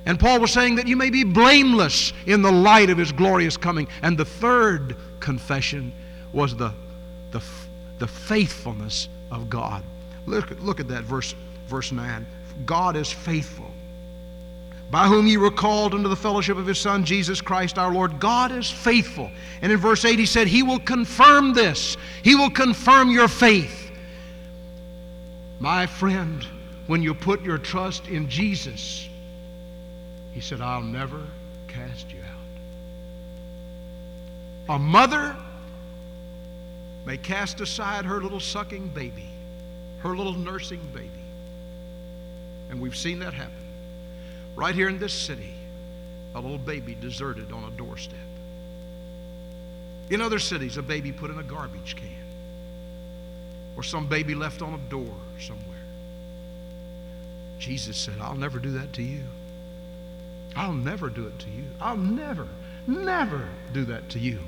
And 0.06 0.18
Paul 0.18 0.40
was 0.40 0.52
saying 0.52 0.76
that 0.76 0.86
you 0.86 0.96
may 0.96 1.10
be 1.10 1.24
blameless 1.24 2.12
in 2.26 2.42
the 2.42 2.50
light 2.50 2.88
of 2.88 2.96
his 2.96 3.12
glorious 3.12 3.56
coming. 3.56 3.86
And 4.02 4.16
the 4.16 4.24
third 4.24 4.96
confession 5.20 5.92
was 6.32 6.56
the, 6.56 6.72
the, 7.32 7.42
the 7.98 8.06
faithfulness 8.06 9.08
of 9.30 9.50
God. 9.50 9.82
Look, 10.26 10.50
look 10.60 10.80
at 10.80 10.88
that 10.88 11.04
verse, 11.04 11.34
verse 11.66 11.92
9. 11.92 12.26
God 12.64 12.96
is 12.96 13.12
faithful. 13.12 13.69
By 14.90 15.06
whom 15.06 15.26
ye 15.28 15.36
were 15.36 15.52
called 15.52 15.94
into 15.94 16.08
the 16.08 16.16
fellowship 16.16 16.56
of 16.56 16.66
his 16.66 16.78
Son, 16.78 17.04
Jesus 17.04 17.40
Christ 17.40 17.78
our 17.78 17.92
Lord. 17.92 18.18
God 18.18 18.50
is 18.50 18.68
faithful. 18.68 19.30
And 19.62 19.70
in 19.70 19.78
verse 19.78 20.04
8, 20.04 20.18
he 20.18 20.26
said, 20.26 20.48
He 20.48 20.64
will 20.64 20.80
confirm 20.80 21.54
this. 21.54 21.96
He 22.22 22.34
will 22.34 22.50
confirm 22.50 23.10
your 23.10 23.28
faith. 23.28 23.92
My 25.60 25.86
friend, 25.86 26.44
when 26.88 27.02
you 27.02 27.14
put 27.14 27.42
your 27.42 27.58
trust 27.58 28.08
in 28.08 28.28
Jesus, 28.28 29.08
he 30.32 30.40
said, 30.40 30.60
I'll 30.60 30.82
never 30.82 31.22
cast 31.68 32.10
you 32.10 32.18
out. 34.68 34.74
A 34.74 34.78
mother 34.78 35.36
may 37.06 37.16
cast 37.16 37.60
aside 37.60 38.04
her 38.04 38.20
little 38.20 38.40
sucking 38.40 38.88
baby, 38.88 39.28
her 40.00 40.16
little 40.16 40.32
nursing 40.32 40.80
baby. 40.92 41.10
And 42.70 42.80
we've 42.80 42.96
seen 42.96 43.20
that 43.20 43.34
happen. 43.34 43.59
Right 44.60 44.74
here 44.74 44.90
in 44.90 44.98
this 44.98 45.14
city, 45.14 45.54
a 46.34 46.38
little 46.38 46.58
baby 46.58 46.94
deserted 46.94 47.50
on 47.50 47.64
a 47.64 47.70
doorstep. 47.78 48.18
In 50.10 50.20
other 50.20 50.38
cities, 50.38 50.76
a 50.76 50.82
baby 50.82 51.12
put 51.12 51.30
in 51.30 51.38
a 51.38 51.42
garbage 51.42 51.96
can, 51.96 52.26
or 53.74 53.82
some 53.82 54.06
baby 54.06 54.34
left 54.34 54.60
on 54.60 54.74
a 54.74 54.90
door 54.90 55.14
somewhere. 55.38 55.64
Jesus 57.58 57.96
said, 57.96 58.16
I'll 58.20 58.34
never 58.34 58.58
do 58.58 58.72
that 58.72 58.92
to 58.92 59.02
you. 59.02 59.22
I'll 60.54 60.74
never 60.74 61.08
do 61.08 61.26
it 61.26 61.38
to 61.38 61.48
you. 61.48 61.64
I'll 61.80 61.96
never, 61.96 62.46
never 62.86 63.48
do 63.72 63.86
that 63.86 64.10
to 64.10 64.18
you. 64.18 64.40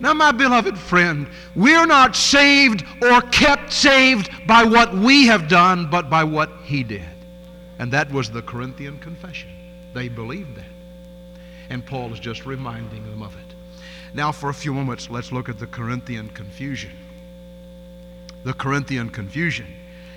Now, 0.00 0.14
my 0.14 0.32
beloved 0.32 0.78
friend, 0.78 1.28
we're 1.54 1.86
not 1.86 2.16
saved 2.16 2.86
or 3.02 3.20
kept 3.20 3.70
saved 3.70 4.30
by 4.46 4.64
what 4.64 4.94
we 4.94 5.26
have 5.26 5.46
done, 5.46 5.90
but 5.90 6.08
by 6.08 6.24
what 6.24 6.50
He 6.64 6.82
did. 6.82 7.04
And 7.78 7.92
that 7.92 8.10
was 8.10 8.30
the 8.30 8.40
Corinthian 8.40 8.98
confession. 8.98 9.50
They 9.98 10.06
believed 10.06 10.54
that. 10.54 10.64
And 11.70 11.84
Paul 11.84 12.12
is 12.12 12.20
just 12.20 12.46
reminding 12.46 13.02
them 13.10 13.20
of 13.20 13.34
it. 13.34 13.54
Now, 14.14 14.30
for 14.30 14.48
a 14.48 14.54
few 14.54 14.72
moments, 14.72 15.10
let's 15.10 15.32
look 15.32 15.48
at 15.48 15.58
the 15.58 15.66
Corinthian 15.66 16.28
confusion. 16.28 16.92
The 18.44 18.52
Corinthian 18.52 19.10
confusion. 19.10 19.66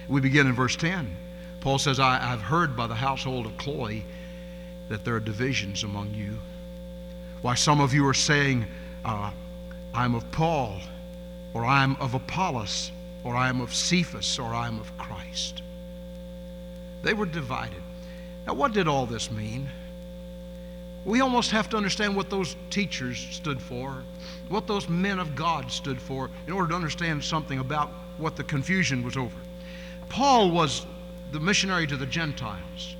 We 0.08 0.22
begin 0.22 0.46
in 0.46 0.54
verse 0.54 0.76
10. 0.76 1.18
Paul 1.62 1.80
says, 1.80 2.00
I, 2.00 2.20
have 2.20 2.44
heard 2.44 2.78
by 2.78 2.86
the 2.86 2.94
household 2.94 3.48
of 3.48 3.58
Chloe 3.58 4.06
that 4.88 5.04
there 5.04 5.16
are 5.16 5.20
divisions 5.20 5.84
among 5.84 6.14
you. 6.14 6.38
Why, 7.42 7.56
some 7.56 7.82
of 7.82 7.92
you 7.92 8.08
are 8.08 8.14
saying, 8.14 8.68
uh, 9.04 9.32
I'm 9.96 10.14
of 10.14 10.30
Paul, 10.32 10.80
or 11.56 11.66
I'm 11.66 11.96
of 11.96 12.14
Apollos, 12.14 12.92
or 13.24 13.36
I'm 13.36 13.62
of 13.62 13.74
Cephas, 13.74 14.38
or 14.38 14.54
I'm 14.54 14.80
of 14.80 14.96
Christ. 15.00 15.64
They 17.02 17.16
were 17.16 17.26
divided. 17.26 17.81
Now, 18.48 18.54
what 18.54 18.74
did 18.74 18.88
all 18.88 19.06
this 19.06 19.32
mean? 19.32 19.70
We 21.04 21.22
almost 21.22 21.52
have 21.52 21.70
to 21.70 21.78
understand 21.78 22.16
what 22.16 22.30
those 22.30 22.56
teachers 22.70 23.18
stood 23.32 23.62
for, 23.62 24.04
what 24.50 24.68
those 24.68 24.88
men 24.88 25.20
of 25.20 25.36
God 25.36 25.72
stood 25.72 26.00
for, 26.00 26.30
in 26.46 26.54
order 26.54 26.70
to 26.70 26.76
understand 26.76 27.24
something 27.24 27.60
about 27.60 27.90
what 28.18 28.36
the 28.36 28.44
confusion 28.44 29.04
was 29.04 29.18
over. 29.18 29.36
Paul 30.10 30.52
was 30.52 30.86
the 31.32 31.40
missionary 31.40 31.88
to 31.88 31.98
the 31.98 32.06
Gentiles. 32.06 32.96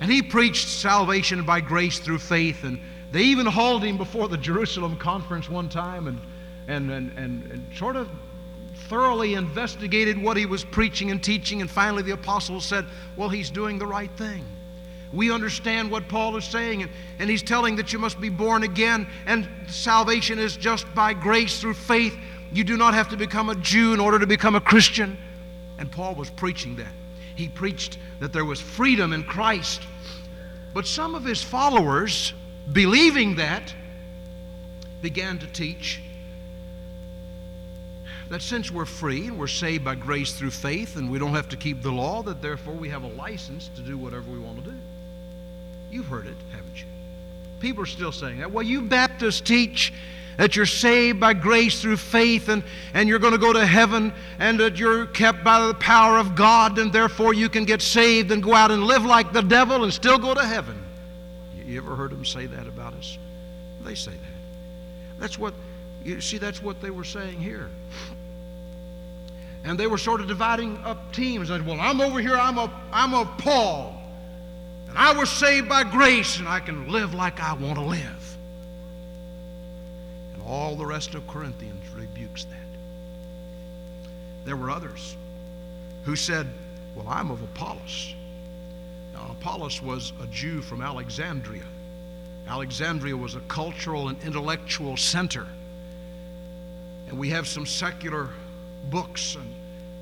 And 0.00 0.10
he 0.10 0.22
preached 0.22 0.68
salvation 0.68 1.44
by 1.44 1.60
grace 1.60 1.98
through 1.98 2.18
faith. 2.18 2.64
And 2.64 2.80
they 3.12 3.22
even 3.22 3.46
hauled 3.46 3.82
him 3.82 3.96
before 3.96 4.28
the 4.28 4.36
Jerusalem 4.36 4.96
conference 4.96 5.48
one 5.48 5.68
time 5.68 6.06
and, 6.06 6.20
and, 6.68 6.90
and, 6.90 7.18
and, 7.18 7.52
and 7.52 7.76
sort 7.76 7.96
of 7.96 8.08
thoroughly 8.88 9.34
investigated 9.34 10.22
what 10.22 10.36
he 10.36 10.46
was 10.46 10.64
preaching 10.64 11.10
and 11.10 11.22
teaching. 11.22 11.60
And 11.60 11.70
finally, 11.70 12.02
the 12.02 12.12
apostles 12.12 12.64
said, 12.64 12.86
Well, 13.16 13.28
he's 13.28 13.50
doing 13.50 13.78
the 13.78 13.86
right 13.86 14.10
thing. 14.16 14.44
We 15.12 15.30
understand 15.30 15.90
what 15.90 16.08
Paul 16.08 16.36
is 16.36 16.44
saying, 16.44 16.82
and, 16.82 16.90
and 17.18 17.30
he's 17.30 17.42
telling 17.42 17.76
that 17.76 17.92
you 17.92 17.98
must 17.98 18.20
be 18.20 18.28
born 18.28 18.62
again, 18.62 19.06
and 19.26 19.48
salvation 19.68 20.38
is 20.38 20.56
just 20.56 20.92
by 20.94 21.14
grace 21.14 21.60
through 21.60 21.74
faith. 21.74 22.16
You 22.52 22.64
do 22.64 22.76
not 22.76 22.94
have 22.94 23.08
to 23.10 23.16
become 23.16 23.50
a 23.50 23.54
Jew 23.56 23.94
in 23.94 24.00
order 24.00 24.18
to 24.18 24.26
become 24.26 24.54
a 24.54 24.60
Christian. 24.60 25.16
And 25.78 25.90
Paul 25.90 26.14
was 26.14 26.30
preaching 26.30 26.76
that. 26.76 26.92
He 27.34 27.48
preached 27.48 27.98
that 28.20 28.32
there 28.32 28.44
was 28.44 28.60
freedom 28.60 29.12
in 29.12 29.24
Christ. 29.24 29.82
But 30.74 30.86
some 30.86 31.14
of 31.14 31.24
his 31.24 31.42
followers, 31.42 32.32
believing 32.72 33.36
that, 33.36 33.74
began 35.02 35.38
to 35.38 35.46
teach 35.48 36.00
that 38.28 38.42
since 38.42 38.70
we're 38.70 38.84
free 38.84 39.28
and 39.28 39.38
we're 39.38 39.46
saved 39.46 39.84
by 39.84 39.94
grace 39.94 40.32
through 40.32 40.50
faith 40.50 40.96
and 40.96 41.10
we 41.10 41.18
don't 41.18 41.34
have 41.34 41.48
to 41.50 41.56
keep 41.56 41.82
the 41.82 41.92
law, 41.92 42.22
that 42.22 42.42
therefore 42.42 42.74
we 42.74 42.88
have 42.88 43.04
a 43.04 43.08
license 43.08 43.70
to 43.76 43.82
do 43.82 43.96
whatever 43.96 44.30
we 44.30 44.38
want 44.38 44.64
to 44.64 44.70
do. 44.70 44.76
You've 45.96 46.08
heard 46.08 46.26
it, 46.26 46.36
haven't 46.52 46.78
you? 46.78 46.84
People 47.58 47.84
are 47.84 47.86
still 47.86 48.12
saying 48.12 48.40
that. 48.40 48.52
Well, 48.52 48.62
you 48.62 48.82
Baptists 48.82 49.40
teach 49.40 49.94
that 50.36 50.54
you're 50.54 50.66
saved 50.66 51.18
by 51.18 51.32
grace 51.32 51.80
through 51.80 51.96
faith 51.96 52.50
and, 52.50 52.62
and 52.92 53.08
you're 53.08 53.18
going 53.18 53.32
to 53.32 53.38
go 53.38 53.50
to 53.50 53.64
heaven 53.64 54.12
and 54.38 54.60
that 54.60 54.78
you're 54.78 55.06
kept 55.06 55.42
by 55.42 55.66
the 55.66 55.72
power 55.72 56.18
of 56.18 56.36
God 56.36 56.78
and 56.78 56.92
therefore 56.92 57.32
you 57.32 57.48
can 57.48 57.64
get 57.64 57.80
saved 57.80 58.30
and 58.30 58.42
go 58.42 58.52
out 58.52 58.70
and 58.70 58.84
live 58.84 59.06
like 59.06 59.32
the 59.32 59.40
devil 59.40 59.84
and 59.84 59.90
still 59.90 60.18
go 60.18 60.34
to 60.34 60.44
heaven. 60.44 60.78
You 61.64 61.78
ever 61.78 61.96
heard 61.96 62.10
them 62.10 62.26
say 62.26 62.44
that 62.44 62.66
about 62.66 62.92
us? 62.92 63.16
They 63.82 63.94
say 63.94 64.10
that. 64.10 65.18
That's 65.18 65.38
what, 65.38 65.54
you 66.04 66.20
see, 66.20 66.36
that's 66.36 66.62
what 66.62 66.82
they 66.82 66.90
were 66.90 67.04
saying 67.04 67.40
here. 67.40 67.70
And 69.64 69.80
they 69.80 69.86
were 69.86 69.96
sort 69.96 70.20
of 70.20 70.28
dividing 70.28 70.76
up 70.84 71.10
teams. 71.14 71.48
And, 71.48 71.66
well, 71.66 71.80
I'm 71.80 72.02
over 72.02 72.20
here, 72.20 72.36
I'm 72.36 72.58
a, 72.58 72.70
I'm 72.92 73.14
a 73.14 73.24
Paul. 73.38 73.95
And 74.88 74.96
I 74.96 75.12
was 75.12 75.30
saved 75.30 75.68
by 75.68 75.84
grace 75.84 76.38
and 76.38 76.48
I 76.48 76.60
can 76.60 76.88
live 76.88 77.14
like 77.14 77.40
I 77.40 77.54
want 77.54 77.76
to 77.76 77.84
live 77.84 78.36
And 80.34 80.42
all 80.42 80.76
the 80.76 80.86
rest 80.86 81.14
of 81.14 81.26
Corinthians 81.26 81.82
rebukes 81.94 82.44
that. 82.44 82.56
There 84.44 84.56
were 84.56 84.70
others 84.70 85.16
who 86.04 86.14
said, 86.14 86.46
Well, 86.94 87.08
I'm 87.08 87.30
of 87.30 87.42
Apollos. 87.42 88.14
Now, 89.12 89.28
Apollos 89.30 89.82
was 89.82 90.12
a 90.22 90.26
Jew 90.28 90.62
from 90.62 90.82
Alexandria. 90.82 91.64
Alexandria 92.46 93.16
was 93.16 93.34
a 93.34 93.40
cultural 93.40 94.08
and 94.08 94.22
intellectual 94.22 94.96
center. 94.96 95.46
And 97.08 97.18
we 97.18 97.30
have 97.30 97.48
some 97.48 97.66
secular 97.66 98.30
books 98.90 99.34
and 99.36 99.52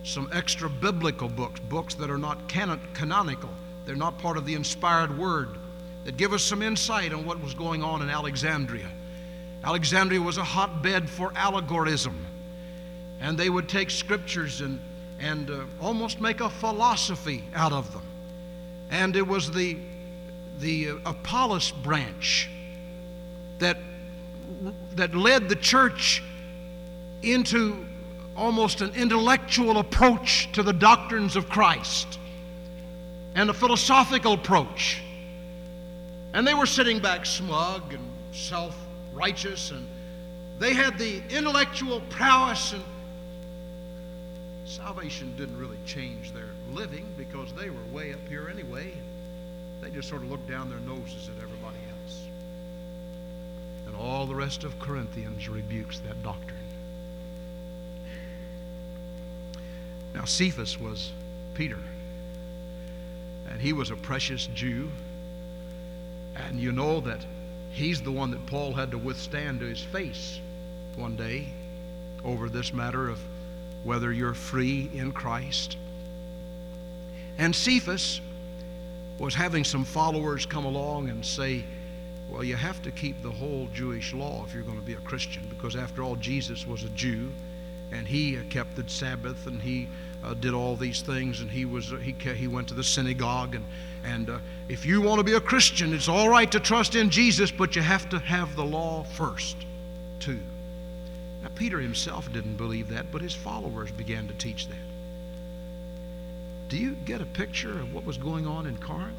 some 0.02 0.28
extra 0.32 0.68
biblical 0.68 1.28
books, 1.28 1.60
books 1.60 1.94
that 1.94 2.10
are 2.10 2.18
not 2.18 2.46
canon- 2.48 2.80
canonical. 2.92 3.50
They're 3.84 3.94
not 3.94 4.18
part 4.18 4.36
of 4.36 4.46
the 4.46 4.54
inspired 4.54 5.16
word, 5.16 5.58
that 6.04 6.16
give 6.16 6.32
us 6.32 6.42
some 6.42 6.62
insight 6.62 7.12
on 7.12 7.24
what 7.24 7.40
was 7.40 7.54
going 7.54 7.82
on 7.82 8.02
in 8.02 8.10
Alexandria. 8.10 8.88
Alexandria 9.62 10.20
was 10.20 10.36
a 10.36 10.44
hotbed 10.44 11.08
for 11.08 11.30
allegorism. 11.30 12.14
And 13.20 13.38
they 13.38 13.48
would 13.48 13.68
take 13.68 13.90
scriptures 13.90 14.60
and, 14.60 14.78
and 15.18 15.50
uh, 15.50 15.64
almost 15.80 16.20
make 16.20 16.40
a 16.40 16.50
philosophy 16.50 17.44
out 17.54 17.72
of 17.72 17.90
them. 17.92 18.02
And 18.90 19.16
it 19.16 19.26
was 19.26 19.50
the, 19.50 19.78
the 20.60 20.90
uh, 20.90 20.96
Apollos 21.06 21.70
branch 21.70 22.50
that, 23.58 23.78
that 24.96 25.14
led 25.14 25.48
the 25.48 25.56
church 25.56 26.22
into 27.22 27.86
almost 28.36 28.82
an 28.82 28.92
intellectual 28.94 29.78
approach 29.78 30.52
to 30.52 30.62
the 30.62 30.72
doctrines 30.72 31.36
of 31.36 31.48
Christ 31.48 32.18
and 33.34 33.50
a 33.50 33.54
philosophical 33.54 34.34
approach. 34.34 35.02
And 36.32 36.46
they 36.46 36.54
were 36.54 36.66
sitting 36.66 36.98
back 36.98 37.26
smug 37.26 37.92
and 37.92 38.08
self 38.32 38.76
righteous 39.12 39.70
and 39.70 39.86
they 40.58 40.72
had 40.72 40.98
the 40.98 41.22
intellectual 41.30 42.00
prowess 42.10 42.72
and 42.72 42.82
salvation 44.64 45.34
didn't 45.36 45.58
really 45.58 45.78
change 45.84 46.32
their 46.32 46.48
living 46.72 47.06
because 47.16 47.52
they 47.52 47.70
were 47.70 47.82
way 47.92 48.12
up 48.12 48.28
here 48.28 48.48
anyway. 48.48 48.92
They 49.80 49.90
just 49.90 50.08
sort 50.08 50.22
of 50.22 50.30
looked 50.30 50.48
down 50.48 50.70
their 50.70 50.80
noses 50.80 51.28
at 51.28 51.42
everybody 51.42 51.78
else. 52.02 52.22
And 53.86 53.96
all 53.96 54.26
the 54.26 54.34
rest 54.34 54.64
of 54.64 54.78
Corinthians 54.78 55.48
rebukes 55.48 55.98
that 56.00 56.22
doctrine. 56.22 56.58
Now, 60.14 60.24
Cephas 60.24 60.78
was 60.78 61.12
Peter, 61.54 61.78
and 63.54 63.62
he 63.62 63.72
was 63.72 63.90
a 63.90 63.96
precious 63.96 64.48
Jew. 64.48 64.90
And 66.36 66.60
you 66.60 66.72
know 66.72 67.00
that 67.00 67.24
He's 67.74 68.00
the 68.00 68.12
one 68.12 68.30
that 68.30 68.46
Paul 68.46 68.72
had 68.72 68.92
to 68.92 68.98
withstand 68.98 69.58
to 69.58 69.66
his 69.66 69.80
face 69.80 70.40
one 70.94 71.16
day 71.16 71.48
over 72.24 72.48
this 72.48 72.72
matter 72.72 73.08
of 73.08 73.18
whether 73.82 74.12
you're 74.12 74.32
free 74.32 74.88
in 74.94 75.10
Christ. 75.10 75.76
And 77.36 77.54
Cephas 77.54 78.20
was 79.18 79.34
having 79.34 79.64
some 79.64 79.84
followers 79.84 80.46
come 80.46 80.64
along 80.64 81.08
and 81.08 81.26
say, 81.26 81.64
well, 82.30 82.44
you 82.44 82.54
have 82.54 82.80
to 82.82 82.92
keep 82.92 83.20
the 83.22 83.30
whole 83.30 83.68
Jewish 83.74 84.14
law 84.14 84.44
if 84.46 84.54
you're 84.54 84.62
going 84.62 84.78
to 84.78 84.86
be 84.86 84.94
a 84.94 84.98
Christian, 84.98 85.44
because 85.48 85.74
after 85.74 86.04
all, 86.04 86.14
Jesus 86.14 86.64
was 86.64 86.84
a 86.84 86.88
Jew, 86.90 87.32
and 87.94 88.06
he 88.06 88.36
kept 88.50 88.76
the 88.76 88.88
Sabbath, 88.88 89.46
and 89.46 89.62
he 89.62 89.88
uh, 90.22 90.34
did 90.34 90.52
all 90.52 90.76
these 90.76 91.00
things, 91.00 91.40
and 91.40 91.50
he 91.50 91.64
was 91.64 91.92
he 92.02 92.12
he 92.12 92.48
went 92.48 92.68
to 92.68 92.74
the 92.74 92.84
synagogue, 92.84 93.54
and 93.54 93.64
and 94.04 94.28
uh, 94.28 94.38
if 94.68 94.84
you 94.84 95.00
want 95.00 95.18
to 95.18 95.24
be 95.24 95.34
a 95.34 95.40
Christian, 95.40 95.94
it's 95.94 96.08
all 96.08 96.28
right 96.28 96.50
to 96.52 96.60
trust 96.60 96.94
in 96.94 97.08
Jesus, 97.08 97.50
but 97.50 97.74
you 97.74 97.82
have 97.82 98.08
to 98.10 98.18
have 98.18 98.54
the 98.56 98.64
law 98.64 99.04
first, 99.04 99.56
too. 100.20 100.40
Now 101.42 101.48
Peter 101.54 101.80
himself 101.80 102.30
didn't 102.32 102.56
believe 102.56 102.88
that, 102.88 103.10
but 103.10 103.22
his 103.22 103.34
followers 103.34 103.90
began 103.90 104.26
to 104.28 104.34
teach 104.34 104.68
that. 104.68 104.76
Do 106.68 106.76
you 106.76 106.92
get 107.04 107.20
a 107.20 107.26
picture 107.26 107.78
of 107.78 107.94
what 107.94 108.04
was 108.04 108.18
going 108.18 108.46
on 108.46 108.66
in 108.66 108.76
Corinth? 108.78 109.14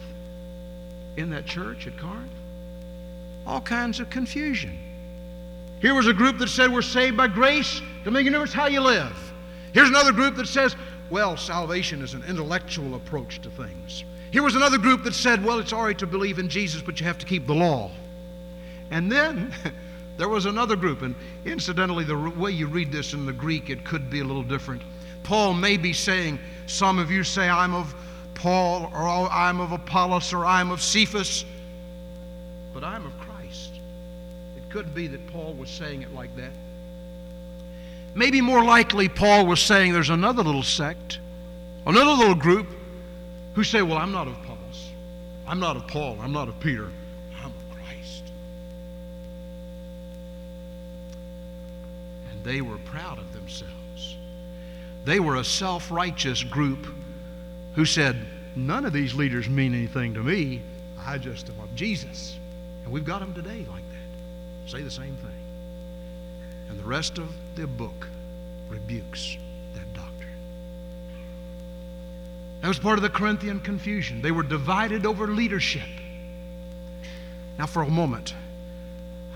In 1.18 1.30
that 1.30 1.46
church 1.46 1.88
at 1.88 1.98
Corinth? 1.98 2.32
All 3.48 3.62
kinds 3.62 4.00
of 4.00 4.10
confusion. 4.10 4.78
Here 5.82 5.94
was 5.94 6.08
a 6.08 6.14
group 6.14 6.38
that 6.40 6.48
said 6.48 6.72
we're 6.72 6.82
saved 6.82 7.18
by 7.18 7.28
grace. 7.28 7.82
Don't 8.04 8.14
make 8.14 8.22
any 8.22 8.32
difference 8.32 8.54
how 8.54 8.68
you 8.68 8.82
live. 8.82 9.16
Here's 9.74 9.90
another 9.90 10.12
group 10.12 10.36
that 10.38 10.48
says 10.48 10.76
well, 11.10 11.38
salvation 11.38 12.02
is 12.02 12.14
an 12.14 12.24
intellectual 12.24 12.96
approach 12.96 13.40
to 13.42 13.50
things. 13.50 14.04
Here 14.32 14.42
was 14.42 14.56
another 14.56 14.78
group 14.78 15.04
that 15.04 15.14
said, 15.14 15.46
well, 15.46 15.60
it's 15.60 15.72
all 15.72 15.84
right 15.84 15.98
to 16.00 16.08
believe 16.08 16.40
in 16.40 16.50
Jesus, 16.50 16.82
but 16.82 17.00
you 17.00 17.06
have 17.06 17.20
to 17.20 17.26
keep 17.26 17.46
the 17.46 17.54
law. 17.54 17.92
And 18.92 19.12
then 19.12 19.54
there 20.18 20.30
was 20.30 20.46
another 20.46 20.76
group, 20.76 21.04
and 21.04 21.16
incidentally, 21.46 22.04
the 22.04 22.18
way 22.18 22.52
you 22.52 22.68
read 22.68 22.92
this 22.92 23.14
in 23.14 23.26
the 23.26 23.34
Greek, 23.34 23.70
it 23.70 23.86
could 23.86 24.10
be 24.10 24.20
a 24.20 24.24
little 24.24 24.44
different. 24.44 24.82
Paul 25.24 25.54
may 25.54 25.78
be 25.78 25.94
saying, 25.94 26.40
some 26.66 26.98
of 26.98 27.12
you 27.12 27.24
say, 27.24 27.48
I'm 27.48 27.74
of 27.76 27.94
Paul, 28.34 28.92
or 28.94 29.30
I'm 29.32 29.60
of 29.60 29.72
Apollos, 29.72 30.34
or 30.34 30.46
I'm 30.46 30.72
of 30.72 30.82
Cephas, 30.82 31.46
but 32.74 32.84
I'm 32.84 33.06
of 33.06 33.18
could 34.76 34.94
be 34.94 35.08
that 35.08 35.26
Paul 35.28 35.54
was 35.54 35.70
saying 35.70 36.02
it 36.02 36.14
like 36.14 36.36
that. 36.36 36.52
Maybe 38.14 38.42
more 38.42 38.62
likely, 38.62 39.08
Paul 39.08 39.46
was 39.46 39.62
saying 39.62 39.94
there's 39.94 40.10
another 40.10 40.44
little 40.44 40.64
sect, 40.64 41.20
another 41.88 42.12
little 42.12 42.36
group 42.36 42.68
who 43.54 43.64
say, 43.64 43.82
Well, 43.82 43.98
I'm 43.98 44.12
not 44.12 44.28
of 44.28 44.36
Paul's. 44.44 44.90
I'm 45.48 45.62
not 45.62 45.78
of 45.78 45.88
Paul. 45.88 46.18
I'm 46.22 46.34
not 46.34 46.50
of 46.50 46.60
Peter. 46.60 46.92
I'm 47.40 47.46
of 47.46 47.78
Christ. 47.78 48.24
And 52.32 52.44
they 52.44 52.60
were 52.60 52.78
proud 52.80 53.18
of 53.18 53.32
themselves. 53.32 54.18
They 55.06 55.22
were 55.22 55.38
a 55.38 55.46
self 55.46 55.90
righteous 55.90 56.44
group 56.44 56.86
who 57.76 57.86
said, 57.86 58.18
None 58.58 58.84
of 58.84 58.92
these 58.92 59.14
leaders 59.14 59.48
mean 59.48 59.74
anything 59.74 60.14
to 60.16 60.22
me. 60.22 60.62
I 61.00 61.18
just 61.18 61.50
am 61.50 61.62
of 61.62 61.74
Jesus. 61.76 62.38
And 62.84 62.92
we've 62.92 63.06
got 63.06 63.22
them 63.22 63.34
today 63.34 63.66
like. 63.72 63.85
Say 64.65 64.82
the 64.82 64.91
same 64.91 65.15
thing. 65.15 65.32
And 66.69 66.80
the 66.80 66.84
rest 66.84 67.17
of 67.17 67.32
the 67.56 67.67
book 67.67 68.08
rebukes 68.69 69.38
that 69.75 69.93
doctrine. 69.93 70.30
That 72.62 72.67
was 72.67 72.80
part 72.80 72.97
of 72.97 73.04
the 73.04 73.10
Corinthian 73.10 73.60
confusion. 73.60 74.21
They 74.21 74.32
were 74.32 74.43
divided 74.43 75.06
over 75.06 75.28
leadership. 75.28 75.88
Now, 77.60 77.67
for 77.67 77.84
a 77.84 77.89
moment, 77.89 78.34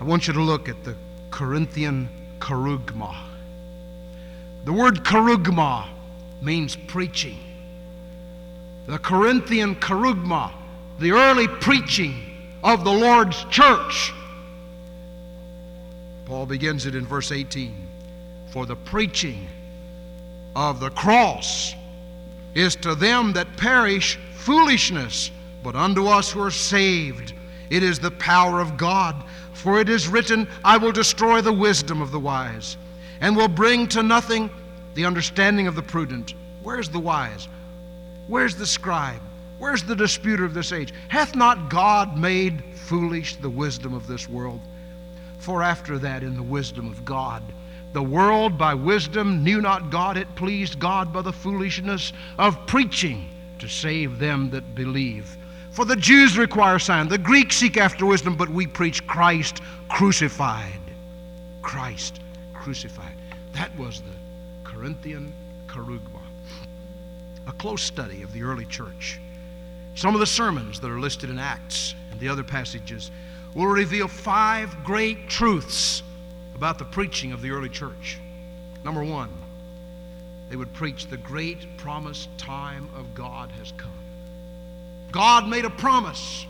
I 0.00 0.04
want 0.04 0.26
you 0.26 0.32
to 0.34 0.42
look 0.42 0.68
at 0.68 0.82
the 0.84 0.96
Corinthian 1.30 2.08
kerugma. 2.38 3.16
The 4.64 4.72
word 4.72 5.04
kerugma 5.04 5.88
means 6.42 6.76
preaching. 6.76 7.38
the 8.86 8.98
Corinthian 8.98 9.76
kerugma, 9.76 10.52
the 10.98 11.12
early 11.12 11.46
preaching 11.46 12.14
of 12.64 12.84
the 12.84 12.92
Lord's 12.92 13.44
church. 13.44 14.12
Paul 16.30 16.46
begins 16.46 16.86
it 16.86 16.94
in 16.94 17.04
verse 17.04 17.32
18. 17.32 17.74
For 18.52 18.64
the 18.64 18.76
preaching 18.76 19.48
of 20.54 20.78
the 20.78 20.90
cross 20.90 21.74
is 22.54 22.76
to 22.76 22.94
them 22.94 23.32
that 23.32 23.56
perish 23.56 24.16
foolishness, 24.34 25.32
but 25.64 25.74
unto 25.74 26.06
us 26.06 26.30
who 26.30 26.40
are 26.40 26.52
saved 26.52 27.34
it 27.68 27.82
is 27.82 27.98
the 27.98 28.12
power 28.12 28.60
of 28.60 28.76
God. 28.76 29.24
For 29.54 29.80
it 29.80 29.88
is 29.88 30.06
written, 30.06 30.46
I 30.64 30.76
will 30.76 30.92
destroy 30.92 31.40
the 31.40 31.52
wisdom 31.52 32.00
of 32.00 32.12
the 32.12 32.20
wise, 32.20 32.76
and 33.20 33.36
will 33.36 33.48
bring 33.48 33.88
to 33.88 34.00
nothing 34.00 34.50
the 34.94 35.06
understanding 35.06 35.66
of 35.66 35.74
the 35.74 35.82
prudent. 35.82 36.34
Where's 36.62 36.88
the 36.88 37.00
wise? 37.00 37.48
Where's 38.28 38.54
the 38.54 38.66
scribe? 38.66 39.20
Where's 39.58 39.82
the 39.82 39.96
disputer 39.96 40.44
of 40.44 40.54
this 40.54 40.70
age? 40.72 40.94
Hath 41.08 41.34
not 41.34 41.70
God 41.70 42.16
made 42.16 42.62
foolish 42.76 43.34
the 43.34 43.50
wisdom 43.50 43.94
of 43.94 44.06
this 44.06 44.28
world? 44.28 44.60
For 45.40 45.62
after 45.62 45.98
that, 45.98 46.22
in 46.22 46.36
the 46.36 46.42
wisdom 46.42 46.86
of 46.86 47.04
God, 47.04 47.42
the 47.92 48.02
world 48.02 48.56
by 48.56 48.74
wisdom 48.74 49.42
knew 49.42 49.60
not 49.60 49.90
God. 49.90 50.16
It 50.16 50.32
pleased 50.36 50.78
God 50.78 51.12
by 51.12 51.22
the 51.22 51.32
foolishness 51.32 52.12
of 52.38 52.66
preaching 52.66 53.28
to 53.58 53.68
save 53.68 54.18
them 54.18 54.50
that 54.50 54.74
believe. 54.74 55.36
For 55.70 55.84
the 55.84 55.96
Jews 55.96 56.36
require 56.36 56.78
sign, 56.78 57.08
the 57.08 57.18
Greeks 57.18 57.56
seek 57.56 57.76
after 57.76 58.04
wisdom, 58.04 58.36
but 58.36 58.48
we 58.48 58.66
preach 58.66 59.06
Christ 59.06 59.60
crucified. 59.88 60.80
Christ 61.62 62.20
crucified. 62.52 63.14
That 63.52 63.76
was 63.76 64.02
the 64.02 64.70
Corinthian 64.70 65.32
kerugma. 65.66 66.20
A 67.46 67.52
close 67.52 67.82
study 67.82 68.22
of 68.22 68.32
the 68.32 68.42
early 68.42 68.66
church. 68.66 69.20
Some 69.94 70.14
of 70.14 70.20
the 70.20 70.26
sermons 70.26 70.80
that 70.80 70.90
are 70.90 71.00
listed 71.00 71.30
in 71.30 71.38
Acts 71.38 71.94
and 72.10 72.20
the 72.20 72.28
other 72.28 72.44
passages 72.44 73.10
will 73.54 73.66
reveal 73.66 74.08
five 74.08 74.84
great 74.84 75.28
truths 75.28 76.02
about 76.54 76.78
the 76.78 76.84
preaching 76.84 77.32
of 77.32 77.42
the 77.42 77.50
early 77.50 77.68
church. 77.68 78.18
Number 78.84 79.02
one, 79.02 79.30
they 80.48 80.56
would 80.56 80.72
preach 80.72 81.06
the 81.06 81.16
great 81.16 81.76
promised 81.76 82.28
time 82.38 82.88
of 82.96 83.14
God 83.14 83.50
has 83.52 83.72
come. 83.76 83.90
God 85.12 85.48
made 85.48 85.64
a 85.64 85.70
promise. 85.70 86.46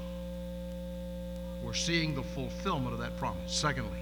We're 1.62 1.74
seeing 1.74 2.14
the 2.14 2.22
fulfillment 2.22 2.94
of 2.94 3.00
that 3.00 3.16
promise. 3.16 3.52
Secondly, 3.52 3.98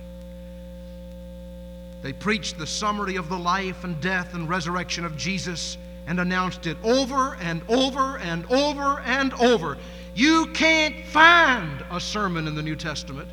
they 2.03 2.13
preached 2.13 2.59
the 2.59 2.67
summary 2.67 3.17
of 3.17 3.29
the 3.29 3.39
life 3.39 3.83
and 3.85 4.01
death 4.01 4.35
and 4.35 4.49
resurrection 4.49 5.05
of 5.05 5.17
Jesus 5.17 5.77
and 6.07 6.21
announced 6.21 6.67
it 6.67 6.77
over 6.83 7.37
and 7.41 7.61
over 7.69 8.19
and 8.19 8.47
over 8.47 9.01
and 9.01 9.35
over. 9.35 9.77
You 10.19 10.47
can't 10.47 11.07
find 11.07 11.85
a 11.93 12.01
sermon 12.01 12.49
in 12.49 12.57
the 12.57 12.63
New 12.63 12.75
Testament 12.75 13.29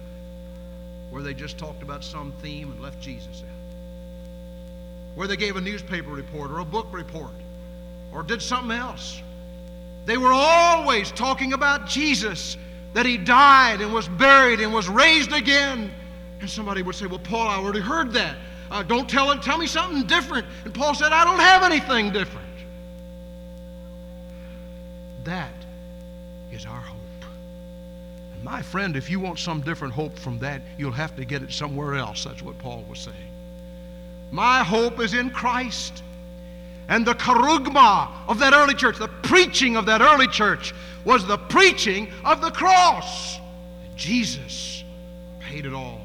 where 1.09 1.23
they 1.23 1.33
just 1.33 1.57
talked 1.57 1.81
about 1.81 2.03
some 2.03 2.31
theme 2.43 2.71
and 2.71 2.79
left 2.79 3.01
Jesus 3.01 3.41
out. 3.41 3.75
Where 5.15 5.27
they 5.27 5.35
gave 5.35 5.55
a 5.55 5.61
newspaper 5.61 6.11
report 6.11 6.51
or 6.51 6.59
a 6.59 6.63
book 6.63 6.85
report 6.91 7.33
or 8.13 8.21
did 8.21 8.39
something 8.39 8.69
else. 8.69 9.19
They 10.05 10.17
were 10.17 10.31
always 10.31 11.09
talking 11.09 11.53
about 11.53 11.87
Jesus, 11.87 12.55
that 12.93 13.07
he 13.07 13.17
died 13.17 13.81
and 13.81 13.91
was 13.91 14.07
buried 14.07 14.59
and 14.59 14.71
was 14.71 14.87
raised 14.87 15.33
again. 15.33 15.91
And 16.39 16.47
somebody 16.47 16.83
would 16.83 16.93
say, 16.93 17.07
Well, 17.07 17.17
Paul, 17.17 17.47
I 17.47 17.55
already 17.55 17.79
heard 17.79 18.13
that. 18.13 18.37
Uh, 18.69 18.83
don't 18.83 19.09
tell 19.09 19.31
it, 19.31 19.41
tell 19.41 19.57
me 19.57 19.65
something 19.65 20.05
different. 20.05 20.45
And 20.65 20.71
Paul 20.71 20.93
said, 20.93 21.11
I 21.11 21.25
don't 21.25 21.39
have 21.39 21.63
anything 21.63 22.11
different. 22.11 22.45
That 25.23 25.64
is 26.55 26.65
our 26.65 26.81
hope. 26.81 26.99
And 28.33 28.43
my 28.43 28.61
friend, 28.61 28.95
if 28.95 29.09
you 29.09 29.19
want 29.19 29.39
some 29.39 29.61
different 29.61 29.93
hope 29.93 30.17
from 30.17 30.39
that, 30.39 30.61
you'll 30.77 30.91
have 30.91 31.15
to 31.17 31.25
get 31.25 31.43
it 31.43 31.51
somewhere 31.51 31.95
else. 31.95 32.23
That's 32.23 32.41
what 32.41 32.57
Paul 32.57 32.83
was 32.89 32.99
saying. 32.99 33.31
My 34.31 34.63
hope 34.63 34.99
is 34.99 35.13
in 35.13 35.29
Christ. 35.29 36.03
And 36.87 37.05
the 37.05 37.15
kerugma 37.15 38.11
of 38.27 38.39
that 38.39 38.53
early 38.53 38.75
church, 38.75 38.97
the 38.97 39.07
preaching 39.07 39.75
of 39.75 39.85
that 39.87 40.01
early 40.01 40.27
church, 40.27 40.73
was 41.03 41.25
the 41.25 41.37
preaching 41.37 42.11
of 42.23 42.41
the 42.41 42.51
cross. 42.51 43.39
Jesus 43.95 44.83
paid 45.39 45.65
it 45.65 45.73
all. 45.73 46.01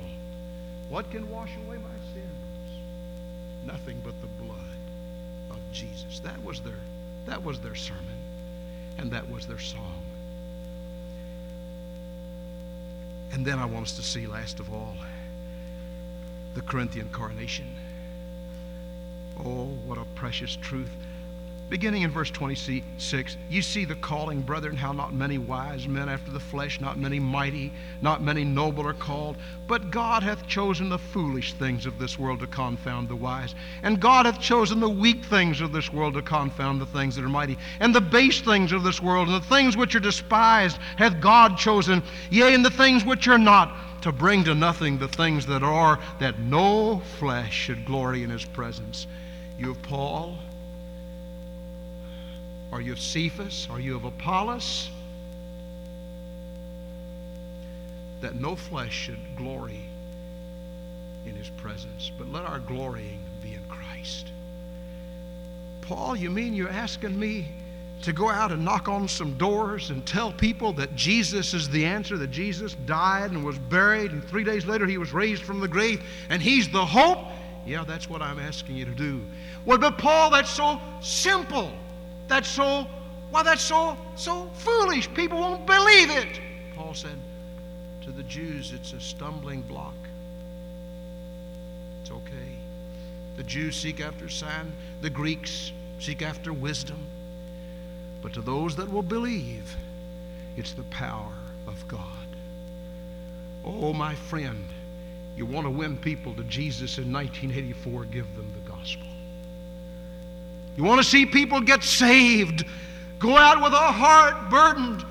What 0.89 1.11
can 1.11 1.29
wash 1.31 1.51
away 1.67 1.77
my 1.77 2.13
sins? 2.15 2.87
Nothing 3.65 4.01
but 4.05 4.15
the 4.21 4.45
blood 4.45 4.59
of 5.51 5.59
Jesus. 5.73 6.21
That 6.21 6.43
was 6.43 6.61
their, 6.61 6.81
that 7.27 7.43
was 7.43 7.61
their 7.61 7.75
sermon, 7.75 8.05
and 8.99 9.11
that 9.11 9.29
was 9.31 9.47
their 9.47 9.59
song. 9.59 10.03
And 13.33 13.45
then 13.45 13.59
I 13.59 13.65
want 13.65 13.87
us 13.87 13.97
to 13.97 14.03
see, 14.03 14.27
last 14.27 14.61
of 14.61 14.73
all, 14.73 14.97
the 16.55 16.63
Corinthian 16.63 17.09
coronation. 17.11 17.67
Oh, 19.39 19.67
what 19.87 19.99
a 19.99 20.05
precious 20.17 20.57
truth. 20.57 20.91
Beginning 21.71 22.03
in 22.03 22.11
verse 22.11 22.33
26, 22.33 23.37
you 23.49 23.63
see 23.63 23.85
the 23.85 23.95
calling, 23.95 24.43
brethren, 24.43 24.75
how 24.75 24.91
not 24.91 25.15
many 25.15 25.39
wise 25.39 25.87
men 25.87 26.09
after 26.09 26.33
the 26.33 26.41
flesh, 26.41 26.81
not 26.81 26.99
many 26.99 27.21
mighty, 27.21 27.73
not 28.03 28.25
many 28.25 28.43
noble 28.43 28.85
are 28.89 28.93
called. 28.93 29.37
But 29.69 29.93
God 29.93 30.25
hath 30.25 30.49
chosen 30.49 30.89
the 30.89 30.99
foolish 30.99 31.53
things 31.53 31.87
of 31.87 31.97
this 31.97 32.19
world 32.19 32.41
to 32.41 32.49
confound 32.49 33.09
the 33.09 33.15
wise. 33.15 33.55
And 33.85 34.01
God 34.01 34.27
hath 34.27 34.41
chosen 34.41 34.81
the 34.81 34.91
weak 34.91 35.25
things 35.25 35.61
of 35.61 35.71
this 35.71 35.93
world 35.93 36.15
to 36.15 36.23
confound 36.23 36.81
the 36.81 36.87
things 36.87 37.15
that 37.15 37.25
are 37.25 37.29
mighty. 37.29 37.57
And 37.79 37.95
the 37.95 38.01
base 38.01 38.41
things 38.41 38.73
of 38.73 38.83
this 38.83 39.01
world, 39.01 39.29
and 39.29 39.41
the 39.41 39.47
things 39.47 39.77
which 39.77 39.95
are 39.95 40.01
despised, 40.01 40.77
hath 40.97 41.21
God 41.21 41.57
chosen. 41.57 42.03
Yea, 42.31 42.53
and 42.53 42.65
the 42.65 42.71
things 42.71 43.05
which 43.05 43.29
are 43.29 43.39
not, 43.39 44.03
to 44.03 44.11
bring 44.11 44.43
to 44.43 44.57
nothing 44.57 44.99
the 44.99 45.07
things 45.07 45.47
that 45.47 45.63
are, 45.63 46.01
that 46.19 46.41
no 46.41 46.99
flesh 47.21 47.53
should 47.53 47.85
glory 47.85 48.25
in 48.25 48.31
his 48.31 48.45
presence. 48.45 49.07
You 49.57 49.71
of 49.71 49.83
Paul? 49.83 50.37
Are 52.73 52.81
you 52.81 52.93
of 52.93 53.01
Cephas? 53.01 53.69
Are 53.71 53.81
you 53.81 53.97
of 53.97 54.05
Apollos? 54.05 54.91
That 58.21 58.35
no 58.37 58.55
flesh 58.55 58.93
should 58.93 59.19
glory 59.37 59.81
in 61.27 61.35
his 61.35 61.51
presence, 61.51 62.11
but 62.17 62.31
let 62.31 62.45
our 62.45 62.59
glorying 62.59 63.21
be 63.43 63.55
in 63.55 63.63
Christ. 63.69 64.31
Paul, 65.81 66.15
you 66.17 66.31
mean 66.31 66.55
you're 66.55 66.69
asking 66.69 67.19
me 67.19 67.49
to 68.03 68.13
go 68.13 68.31
out 68.31 68.53
and 68.53 68.65
knock 68.65 68.89
on 68.89 69.09
some 69.09 69.37
doors 69.37 69.91
and 69.91 70.07
tell 70.07 70.33
people 70.33 70.73
that 70.75 70.95
Jesus 70.97 71.53
is 71.53 71.69
the 71.69 71.85
answer, 71.85 72.17
that 72.17 72.31
Jesus 72.31 72.75
died 72.87 73.31
and 73.33 73.45
was 73.45 73.59
buried, 73.59 74.13
and 74.13 74.25
three 74.25 74.45
days 74.45 74.65
later 74.65 74.87
he 74.87 74.97
was 74.97 75.13
raised 75.13 75.43
from 75.43 75.61
the 75.61 75.69
grave, 75.69 76.03
and 76.31 76.41
he's 76.41 76.69
the 76.71 76.85
hope? 76.85 77.27
Yeah, 77.67 77.85
that's 77.85 78.09
what 78.09 78.23
I'm 78.23 78.39
asking 78.39 78.77
you 78.77 78.87
to 78.87 78.95
do. 78.95 79.23
Well, 79.67 79.79
but 79.79 79.99
Paul, 79.99 80.31
that's 80.31 80.51
so 80.51 80.81
simple. 81.01 81.73
That's 82.31 82.49
so, 82.49 82.87
why, 83.33 83.43
that's 83.43 83.61
so, 83.61 83.99
so 84.15 84.49
foolish. 84.55 85.13
People 85.15 85.41
won't 85.41 85.67
believe 85.67 86.11
it. 86.11 86.41
Paul 86.77 86.95
said, 86.95 87.19
to 88.03 88.13
the 88.13 88.23
Jews, 88.23 88.73
it's 88.73 88.93
a 88.93 89.01
stumbling 89.01 89.63
block. 89.63 89.97
It's 92.01 92.13
okay. 92.13 92.55
The 93.37 93.43
Jews 93.43 93.75
seek 93.75 94.01
after 94.01 94.29
sign, 94.29 94.73
the 95.01 95.11
Greeks 95.11 95.73
seek 95.99 96.23
after 96.23 96.53
wisdom. 96.53 97.05
But 98.23 98.33
to 98.35 98.43
those 98.43 98.77
that 98.77 98.89
will 98.89 99.03
believe, 99.03 99.77
it's 100.57 100.73
the 100.73 100.85
power 100.85 101.35
of 101.67 101.89
God. 101.89 102.29
Oh, 103.65 103.93
my 103.93 104.15
friend, 104.15 104.65
you 105.37 105.47
want 105.47 105.67
to 105.67 105.71
win 105.71 105.97
people 105.97 106.33
to 106.35 106.45
Jesus 106.45 106.99
in 106.99 107.13
1984, 107.13 108.05
give 108.05 108.37
them 108.37 108.53
the. 108.55 108.60
You 110.77 110.85
want 110.85 111.01
to 111.01 111.05
see 111.07 111.27
people 111.27 111.61
get 111.61 111.83
saved, 111.83 112.65
go 113.19 113.37
out 113.37 113.63
with 113.63 113.73
a 113.73 113.77
heart 113.77 114.51
burdened 114.51 115.05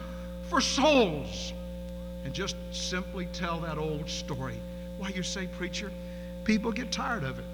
for 0.50 0.62
souls, 0.62 1.54
and 2.26 2.34
just 2.34 2.56
simply 2.72 3.28
tell 3.34 3.60
that 3.60 3.78
old 3.78 4.10
story. 4.10 4.60
Why, 4.98 5.10
you 5.10 5.24
say, 5.24 5.48
preacher, 5.48 5.92
people 6.44 6.72
get 6.72 6.92
tired 6.92 7.24
of 7.24 7.40
it. 7.40 7.46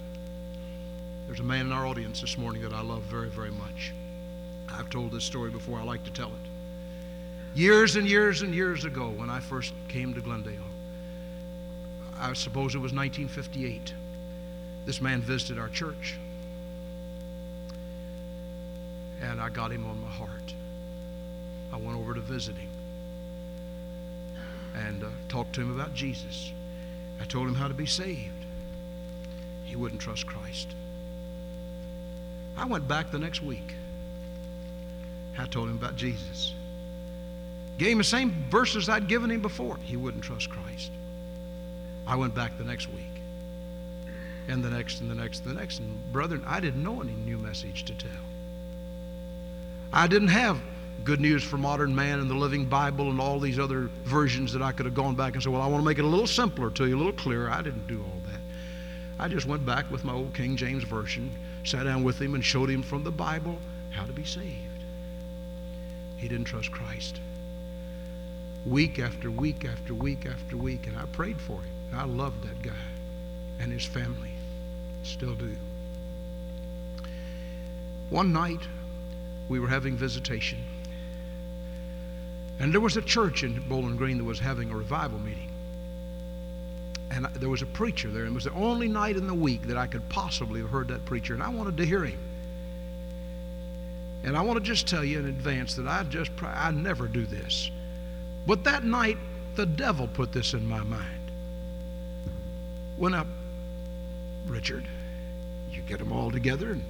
There's 1.27 1.39
a 1.39 1.43
man 1.43 1.67
in 1.67 1.71
our 1.71 1.85
audience 1.85 2.21
this 2.21 2.37
morning 2.37 2.61
that 2.61 2.73
I 2.73 2.81
love 2.81 3.01
very, 3.03 3.29
very 3.29 3.51
much. 3.51 3.93
I've 4.69 4.89
told 4.89 5.11
this 5.11 5.23
story 5.23 5.49
before, 5.49 5.79
I 5.79 5.83
like 5.83 6.03
to 6.05 6.11
tell 6.11 6.29
it. 6.29 7.55
Years 7.55 7.95
and 7.95 8.07
years 8.07 8.41
and 8.41 8.53
years 8.53 8.85
ago, 8.85 9.09
when 9.09 9.29
I 9.29 9.39
first 9.39 9.73
came 9.87 10.13
to 10.13 10.21
Glendale, 10.21 10.59
I 12.19 12.33
suppose 12.33 12.75
it 12.75 12.79
was 12.79 12.93
1958, 12.93 13.93
this 14.85 15.01
man 15.01 15.21
visited 15.21 15.59
our 15.59 15.69
church. 15.69 16.15
And 19.21 19.41
I 19.41 19.49
got 19.49 19.71
him 19.71 19.85
on 19.85 19.99
my 20.01 20.09
heart. 20.09 20.53
I 21.71 21.77
went 21.77 21.97
over 21.97 22.13
to 22.13 22.21
visit 22.21 22.55
him 22.55 22.69
and 24.75 25.03
uh, 25.03 25.09
talked 25.29 25.53
to 25.53 25.61
him 25.61 25.73
about 25.73 25.93
Jesus. 25.93 26.51
I 27.21 27.25
told 27.25 27.47
him 27.47 27.55
how 27.55 27.67
to 27.67 27.73
be 27.73 27.85
saved. 27.85 28.45
He 29.63 29.75
wouldn't 29.75 30.01
trust 30.01 30.27
Christ. 30.27 30.75
I 32.57 32.65
went 32.65 32.87
back 32.87 33.11
the 33.11 33.19
next 33.19 33.41
week 33.41 33.75
I 35.37 35.45
told 35.45 35.69
him 35.69 35.75
about 35.75 35.95
Jesus. 35.95 36.53
Gave 37.77 37.91
him 37.91 37.97
the 37.97 38.03
same 38.03 38.45
verses 38.49 38.87
I'd 38.87 39.07
given 39.07 39.29
him 39.29 39.41
before. 39.41 39.77
He 39.83 39.97
wouldn't 39.97 40.23
trust 40.23 40.49
Christ. 40.49 40.91
I 42.07 42.15
went 42.15 42.33
back 42.33 42.57
the 42.57 42.63
next 42.63 42.87
week. 42.93 43.03
And 44.47 44.63
the 44.63 44.69
next 44.69 45.01
and 45.01 45.09
the 45.09 45.15
next 45.15 45.45
and 45.45 45.55
the 45.55 45.59
next. 45.59 45.79
And 45.79 46.11
brethren, 46.13 46.43
I 46.45 46.59
didn't 46.59 46.83
know 46.83 47.01
any 47.01 47.13
new 47.13 47.37
message 47.37 47.83
to 47.85 47.93
tell. 47.93 48.11
I 49.95 50.07
didn't 50.07 50.27
have 50.27 50.59
good 51.05 51.21
news 51.21 51.41
for 51.41 51.57
modern 51.57 51.95
man 51.95 52.19
and 52.19 52.29
the 52.29 52.35
living 52.35 52.65
Bible 52.65 53.09
and 53.09 53.21
all 53.21 53.39
these 53.39 53.57
other 53.57 53.89
versions 54.03 54.51
that 54.51 54.61
I 54.61 54.73
could 54.73 54.85
have 54.85 54.93
gone 54.93 55.15
back 55.15 55.35
and 55.35 55.41
said, 55.41 55.53
Well, 55.53 55.61
I 55.61 55.67
want 55.67 55.81
to 55.81 55.85
make 55.85 55.99
it 55.99 56.03
a 56.03 56.07
little 56.07 56.27
simpler 56.27 56.69
to 56.71 56.85
you, 56.85 56.97
a 56.97 56.97
little 56.97 57.13
clearer. 57.13 57.49
I 57.49 57.61
didn't 57.61 57.87
do 57.87 58.01
all 58.01 58.21
that. 58.29 58.41
I 59.17 59.29
just 59.29 59.45
went 59.45 59.65
back 59.65 59.89
with 59.89 60.03
my 60.03 60.11
old 60.11 60.33
King 60.33 60.57
James 60.57 60.83
Version, 60.83 61.31
sat 61.63 61.83
down 61.83 62.03
with 62.03 62.21
him, 62.21 62.35
and 62.35 62.43
showed 62.43 62.69
him 62.69 62.83
from 62.83 63.05
the 63.05 63.11
Bible 63.11 63.57
how 63.91 64.05
to 64.05 64.11
be 64.11 64.25
saved. 64.25 64.83
He 66.17 66.27
didn't 66.27 66.45
trust 66.45 66.73
Christ. 66.73 67.21
Week 68.65 68.99
after 68.99 69.31
week 69.31 69.63
after 69.63 69.93
week 69.93 70.25
after 70.25 70.57
week, 70.57 70.87
and 70.87 70.97
I 70.97 71.05
prayed 71.05 71.39
for 71.39 71.61
him. 71.61 71.71
I 71.93 72.03
loved 72.03 72.43
that 72.43 72.61
guy 72.61 72.85
and 73.59 73.71
his 73.71 73.85
family. 73.85 74.33
Still 75.03 75.35
do. 75.35 75.55
One 78.09 78.33
night, 78.33 78.59
we 79.49 79.59
were 79.59 79.67
having 79.67 79.95
visitation. 79.95 80.59
And 82.59 82.73
there 82.73 82.81
was 82.81 82.97
a 82.97 83.01
church 83.01 83.43
in 83.43 83.59
Bowling 83.67 83.97
Green 83.97 84.17
that 84.17 84.23
was 84.23 84.39
having 84.39 84.71
a 84.71 84.75
revival 84.75 85.19
meeting. 85.19 85.51
And 87.11 87.25
there 87.35 87.49
was 87.49 87.61
a 87.61 87.67
preacher 87.67 88.09
there, 88.09 88.23
and 88.23 88.31
it 88.31 88.35
was 88.35 88.45
the 88.45 88.53
only 88.53 88.87
night 88.87 89.15
in 89.15 89.27
the 89.27 89.33
week 89.33 89.63
that 89.63 89.77
I 89.77 89.87
could 89.87 90.07
possibly 90.09 90.61
have 90.61 90.69
heard 90.69 90.87
that 90.87 91.05
preacher, 91.05 91.33
and 91.33 91.43
I 91.43 91.49
wanted 91.49 91.77
to 91.77 91.85
hear 91.85 92.03
him. 92.03 92.19
And 94.23 94.35
I 94.35 94.41
want 94.41 94.57
to 94.57 94.63
just 94.63 94.87
tell 94.87 95.03
you 95.03 95.19
in 95.19 95.27
advance 95.27 95.75
that 95.75 95.87
I 95.87 96.01
just 96.03 96.31
I 96.41 96.71
never 96.71 97.07
do 97.07 97.25
this. 97.25 97.69
But 98.47 98.63
that 98.63 98.83
night, 98.83 99.17
the 99.55 99.65
devil 99.65 100.07
put 100.07 100.31
this 100.31 100.53
in 100.53 100.65
my 100.65 100.81
mind. 100.81 101.31
Went 102.97 103.13
up, 103.13 103.27
Richard, 104.47 104.87
you 105.71 105.81
get 105.83 105.99
them 105.99 106.11
all 106.11 106.31
together 106.31 106.71
and 106.71 106.83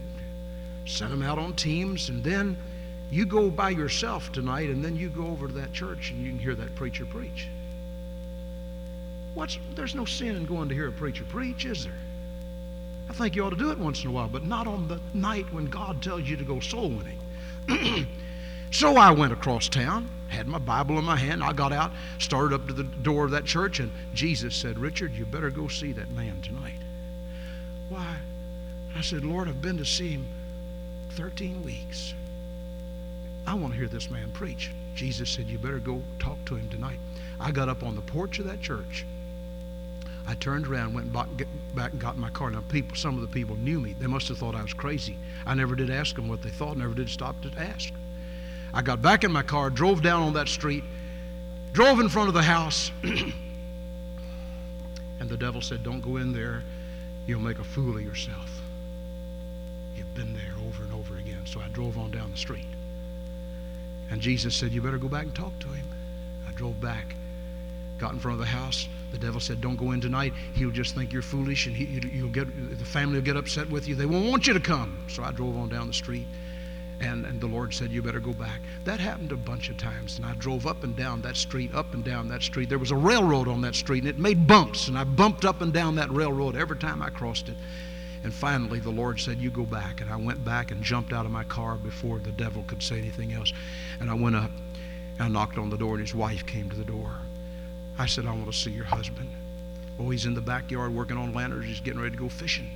send 0.85 1.11
them 1.11 1.21
out 1.21 1.37
on 1.37 1.53
teams, 1.53 2.09
and 2.09 2.23
then 2.23 2.57
you 3.11 3.25
go 3.25 3.49
by 3.49 3.69
yourself 3.69 4.31
tonight, 4.31 4.69
and 4.69 4.83
then 4.83 4.95
you 4.95 5.09
go 5.09 5.27
over 5.27 5.47
to 5.47 5.53
that 5.53 5.73
church 5.73 6.11
and 6.11 6.23
you 6.23 6.29
can 6.31 6.39
hear 6.39 6.55
that 6.55 6.75
preacher 6.75 7.05
preach. 7.05 7.47
What's, 9.33 9.59
there's 9.75 9.95
no 9.95 10.05
sin 10.05 10.35
in 10.35 10.45
going 10.45 10.69
to 10.69 10.75
hear 10.75 10.87
a 10.87 10.91
preacher 10.91 11.25
preach, 11.25 11.65
is 11.65 11.83
there? 11.83 11.93
I 13.09 13.13
think 13.13 13.35
you 13.35 13.43
ought 13.43 13.51
to 13.51 13.55
do 13.55 13.71
it 13.71 13.77
once 13.77 14.03
in 14.03 14.09
a 14.09 14.13
while, 14.13 14.27
but 14.27 14.45
not 14.45 14.65
on 14.65 14.87
the 14.87 14.99
night 15.13 15.51
when 15.53 15.65
God 15.65 16.01
tells 16.01 16.23
you 16.23 16.37
to 16.37 16.43
go 16.43 16.59
soul 16.59 16.89
winning. 16.89 18.07
so 18.71 18.95
I 18.95 19.11
went 19.11 19.33
across 19.33 19.69
town, 19.69 20.09
had 20.29 20.47
my 20.47 20.57
Bible 20.57 20.97
in 20.97 21.05
my 21.05 21.17
hand. 21.17 21.43
I 21.43 21.53
got 21.53 21.71
out, 21.71 21.91
started 22.17 22.55
up 22.55 22.67
to 22.67 22.73
the 22.73 22.83
door 22.83 23.25
of 23.25 23.31
that 23.31 23.45
church, 23.45 23.79
and 23.79 23.91
Jesus 24.13 24.55
said, 24.55 24.79
Richard, 24.79 25.13
you 25.13 25.25
better 25.25 25.49
go 25.49 25.67
see 25.67 25.91
that 25.91 26.09
man 26.11 26.41
tonight. 26.41 26.79
Why? 27.89 28.17
I 28.95 29.01
said, 29.01 29.23
Lord, 29.23 29.47
I've 29.47 29.61
been 29.61 29.77
to 29.77 29.85
see 29.85 30.11
him 30.11 30.25
13 31.15 31.63
weeks. 31.63 32.13
I 33.47 33.53
want 33.53 33.73
to 33.73 33.79
hear 33.79 33.87
this 33.87 34.09
man 34.09 34.31
preach. 34.31 34.71
Jesus 34.95 35.29
said, 35.29 35.47
You 35.47 35.57
better 35.57 35.79
go 35.79 36.01
talk 36.19 36.43
to 36.45 36.55
him 36.55 36.67
tonight. 36.69 36.99
I 37.39 37.51
got 37.51 37.69
up 37.69 37.83
on 37.83 37.95
the 37.95 38.01
porch 38.01 38.39
of 38.39 38.45
that 38.45 38.61
church. 38.61 39.05
I 40.27 40.33
turned 40.35 40.67
around, 40.67 40.93
went 40.93 41.13
back, 41.13 41.91
and 41.91 42.01
got 42.01 42.15
in 42.15 42.21
my 42.21 42.31
car. 42.31 42.49
Now, 42.49 42.63
people, 42.67 42.97
some 42.97 43.15
of 43.15 43.21
the 43.21 43.27
people 43.27 43.55
knew 43.57 43.79
me. 43.79 43.95
They 43.99 44.07
must 44.07 44.27
have 44.29 44.39
thought 44.39 44.55
I 44.55 44.61
was 44.61 44.73
crazy. 44.73 45.17
I 45.45 45.53
never 45.53 45.75
did 45.75 45.91
ask 45.91 46.15
them 46.15 46.27
what 46.27 46.41
they 46.41 46.49
thought, 46.49 46.77
never 46.77 46.95
did 46.95 47.09
stop 47.09 47.39
to 47.41 47.51
ask. 47.61 47.91
I 48.73 48.81
got 48.81 49.01
back 49.01 49.23
in 49.23 49.31
my 49.31 49.43
car, 49.43 49.69
drove 49.69 50.01
down 50.01 50.23
on 50.23 50.33
that 50.33 50.47
street, 50.47 50.83
drove 51.73 51.99
in 51.99 52.09
front 52.09 52.27
of 52.27 52.33
the 52.33 52.41
house, 52.41 52.91
and 53.03 53.33
the 55.29 55.37
devil 55.37 55.61
said, 55.61 55.83
Don't 55.83 56.01
go 56.01 56.17
in 56.17 56.33
there. 56.33 56.63
You'll 57.27 57.39
make 57.39 57.59
a 57.59 57.63
fool 57.63 57.95
of 57.95 58.03
yourself. 58.03 58.49
You've 59.95 60.13
been 60.13 60.33
there 60.33 60.54
So 61.55 61.61
I 61.61 61.69
drove 61.69 61.97
on 61.97 62.11
down 62.11 62.31
the 62.31 62.37
street. 62.37 62.67
And 64.11 64.19
Jesus 64.19 64.53
said, 64.53 64.73
You 64.73 64.81
better 64.81 64.97
go 64.97 65.07
back 65.07 65.23
and 65.23 65.33
talk 65.33 65.57
to 65.59 65.67
him. 65.67 65.85
I 66.49 66.51
drove 66.51 66.81
back, 66.81 67.15
got 67.97 68.11
in 68.11 68.19
front 68.19 68.33
of 68.33 68.39
the 68.39 68.45
house. 68.45 68.89
The 69.13 69.17
devil 69.17 69.39
said, 69.39 69.61
Don't 69.61 69.77
go 69.77 69.91
in 69.91 70.01
tonight. 70.01 70.33
He'll 70.53 70.69
just 70.69 70.95
think 70.95 71.13
you're 71.13 71.21
foolish 71.21 71.67
and 71.67 71.73
he, 71.73 71.85
you'll 72.09 72.27
get, 72.27 72.77
the 72.77 72.83
family 72.83 73.15
will 73.15 73.25
get 73.25 73.37
upset 73.37 73.69
with 73.69 73.87
you. 73.87 73.95
They 73.95 74.05
won't 74.05 74.29
want 74.29 74.47
you 74.47 74.53
to 74.53 74.59
come. 74.59 74.97
So 75.07 75.23
I 75.23 75.31
drove 75.31 75.55
on 75.55 75.69
down 75.69 75.87
the 75.87 75.93
street. 75.93 76.27
And, 76.99 77.25
and 77.25 77.39
the 77.39 77.47
Lord 77.47 77.73
said, 77.73 77.89
You 77.89 78.01
better 78.01 78.19
go 78.19 78.33
back. 78.33 78.59
That 78.83 78.99
happened 78.99 79.31
a 79.31 79.37
bunch 79.37 79.69
of 79.69 79.77
times. 79.77 80.17
And 80.17 80.25
I 80.25 80.33
drove 80.33 80.67
up 80.67 80.83
and 80.83 80.93
down 80.93 81.21
that 81.21 81.37
street, 81.37 81.73
up 81.73 81.93
and 81.93 82.03
down 82.03 82.27
that 82.27 82.43
street. 82.43 82.67
There 82.67 82.79
was 82.79 82.91
a 82.91 82.97
railroad 82.97 83.47
on 83.47 83.61
that 83.61 83.75
street, 83.75 83.99
and 83.99 84.09
it 84.09 84.19
made 84.19 84.45
bumps. 84.45 84.89
And 84.89 84.97
I 84.97 85.05
bumped 85.05 85.45
up 85.45 85.61
and 85.61 85.71
down 85.71 85.95
that 85.95 86.11
railroad 86.11 86.57
every 86.57 86.77
time 86.77 87.01
I 87.01 87.09
crossed 87.11 87.47
it. 87.47 87.55
And 88.25 88.33
finally, 88.33 88.79
the 88.79 88.89
Lord 88.89 89.19
said, 89.19 89.37
You 89.37 89.51
go 89.51 89.65
back. 89.65 90.01
And 90.01 90.09
I 90.09 90.15
went 90.15 90.43
back 90.43 90.71
and 90.71 90.81
jumped 90.81 91.13
out 91.13 91.27
of 91.27 91.31
my 91.31 91.43
car 91.43 91.75
before 91.75 92.17
the 92.17 92.31
devil 92.31 92.63
could 92.65 92.81
say 92.81 92.97
anything 92.97 93.33
else. 93.33 93.53
And 93.99 94.09
I 94.09 94.15
went 94.15 94.35
up 94.35 94.49
and 95.19 95.21
I 95.21 95.27
knocked 95.27 95.59
on 95.59 95.69
the 95.69 95.77
door, 95.77 95.91
and 95.91 96.01
his 96.01 96.15
wife 96.15 96.43
came 96.43 96.67
to 96.71 96.75
the 96.75 96.83
door. 96.83 97.11
I 97.99 98.07
said, 98.07 98.25
I 98.25 98.31
want 98.31 98.47
to 98.47 98.57
see 98.57 98.71
your 98.71 98.85
husband. 98.85 99.29
Oh, 99.99 100.09
he's 100.09 100.25
in 100.25 100.33
the 100.33 100.41
backyard 100.41 100.91
working 100.91 101.17
on 101.17 101.35
lanterns. 101.35 101.65
He's 101.65 101.79
getting 101.79 101.99
ready 101.99 102.15
to 102.15 102.19
go 102.19 102.27
fishing. 102.27 102.67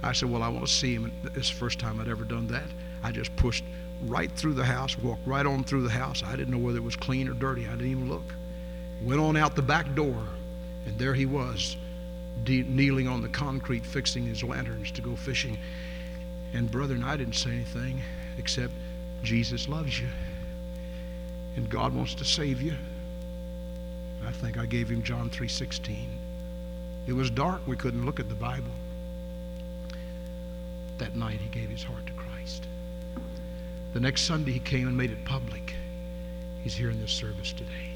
I 0.00 0.12
said, 0.12 0.30
Well, 0.30 0.44
I 0.44 0.48
want 0.48 0.64
to 0.64 0.72
see 0.72 0.94
him. 0.94 1.06
And 1.06 1.36
It's 1.36 1.50
the 1.50 1.56
first 1.56 1.80
time 1.80 2.00
I'd 2.00 2.06
ever 2.06 2.22
done 2.22 2.46
that. 2.46 2.68
I 3.02 3.10
just 3.10 3.34
pushed 3.34 3.64
right 4.04 4.30
through 4.30 4.54
the 4.54 4.64
house, 4.64 4.96
walked 4.96 5.26
right 5.26 5.44
on 5.44 5.64
through 5.64 5.82
the 5.82 5.90
house. 5.90 6.22
I 6.22 6.36
didn't 6.36 6.52
know 6.52 6.64
whether 6.64 6.78
it 6.78 6.84
was 6.84 6.94
clean 6.94 7.28
or 7.28 7.34
dirty. 7.34 7.66
I 7.66 7.72
didn't 7.72 7.90
even 7.90 8.08
look. 8.08 8.32
Went 9.02 9.20
on 9.20 9.36
out 9.36 9.56
the 9.56 9.62
back 9.62 9.92
door, 9.96 10.22
and 10.86 10.96
there 11.00 11.14
he 11.14 11.26
was 11.26 11.76
de- 12.44 12.62
kneeling 12.62 13.08
on 13.08 13.22
the 13.22 13.28
concrete, 13.28 13.84
fixing 13.84 14.26
his 14.26 14.42
lanterns 14.42 14.90
to 14.92 15.02
go 15.02 15.16
fishing. 15.16 15.58
And 16.52 16.70
brother 16.70 16.94
and 16.94 17.04
I 17.04 17.16
didn't 17.16 17.34
say 17.34 17.50
anything 17.50 18.02
except 18.38 18.72
Jesus 19.22 19.68
loves 19.68 20.00
you, 20.00 20.08
and 21.56 21.68
God 21.68 21.94
wants 21.94 22.14
to 22.16 22.24
save 22.24 22.62
you. 22.62 22.74
I 24.26 24.32
think 24.32 24.58
I 24.58 24.66
gave 24.66 24.88
him 24.88 25.02
John 25.02 25.30
3:16. 25.30 26.08
It 27.06 27.12
was 27.12 27.30
dark; 27.30 27.66
we 27.66 27.76
couldn't 27.76 28.04
look 28.04 28.20
at 28.20 28.28
the 28.28 28.34
Bible. 28.34 28.72
That 30.98 31.14
night, 31.14 31.40
he 31.40 31.48
gave 31.48 31.68
his 31.68 31.82
heart 31.82 32.06
to 32.06 32.12
Christ. 32.14 32.66
The 33.92 34.00
next 34.00 34.22
Sunday, 34.22 34.52
he 34.52 34.58
came 34.58 34.88
and 34.88 34.96
made 34.96 35.10
it 35.10 35.24
public. 35.24 35.74
He's 36.62 36.74
here 36.74 36.90
in 36.90 37.00
this 37.00 37.12
service 37.12 37.52
today. 37.52 37.92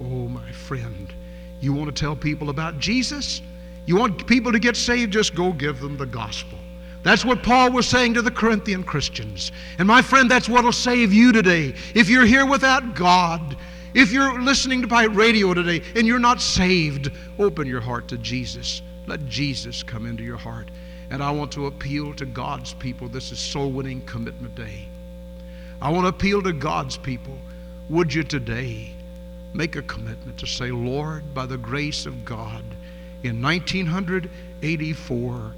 Oh, 0.00 0.28
my 0.28 0.50
friend. 0.52 1.12
You 1.60 1.72
want 1.72 1.94
to 1.94 2.00
tell 2.00 2.16
people 2.16 2.50
about 2.50 2.78
Jesus? 2.78 3.42
You 3.86 3.96
want 3.96 4.26
people 4.26 4.52
to 4.52 4.58
get 4.58 4.76
saved? 4.76 5.12
Just 5.12 5.34
go 5.34 5.52
give 5.52 5.80
them 5.80 5.96
the 5.96 6.06
gospel. 6.06 6.58
That's 7.02 7.24
what 7.24 7.44
Paul 7.44 7.70
was 7.70 7.86
saying 7.86 8.14
to 8.14 8.22
the 8.22 8.32
Corinthian 8.32 8.82
Christians. 8.82 9.52
And 9.78 9.86
my 9.86 10.02
friend, 10.02 10.28
that's 10.28 10.48
what 10.48 10.64
will 10.64 10.72
save 10.72 11.12
you 11.12 11.30
today. 11.30 11.72
If 11.94 12.08
you're 12.08 12.26
here 12.26 12.44
without 12.44 12.96
God, 12.96 13.56
if 13.94 14.10
you're 14.10 14.42
listening 14.42 14.82
to 14.82 14.88
my 14.88 15.04
radio 15.04 15.54
today 15.54 15.82
and 15.94 16.04
you're 16.04 16.18
not 16.18 16.40
saved, 16.40 17.12
open 17.38 17.68
your 17.68 17.80
heart 17.80 18.08
to 18.08 18.18
Jesus. 18.18 18.82
Let 19.06 19.24
Jesus 19.26 19.84
come 19.84 20.04
into 20.04 20.24
your 20.24 20.36
heart. 20.36 20.68
And 21.10 21.22
I 21.22 21.30
want 21.30 21.52
to 21.52 21.66
appeal 21.66 22.12
to 22.14 22.26
God's 22.26 22.74
people. 22.74 23.08
This 23.08 23.30
is 23.30 23.38
soul 23.38 23.70
winning 23.70 24.04
commitment 24.04 24.56
day. 24.56 24.88
I 25.80 25.90
want 25.90 26.04
to 26.04 26.08
appeal 26.08 26.42
to 26.42 26.52
God's 26.52 26.96
people. 26.96 27.38
Would 27.88 28.12
you 28.12 28.24
today 28.24 28.95
make 29.56 29.76
a 29.76 29.82
commitment 29.82 30.38
to 30.38 30.46
say, 30.46 30.70
Lord, 30.70 31.34
by 31.34 31.46
the 31.46 31.56
grace 31.56 32.06
of 32.06 32.24
God, 32.24 32.62
in 33.22 33.40
1984, 33.40 35.52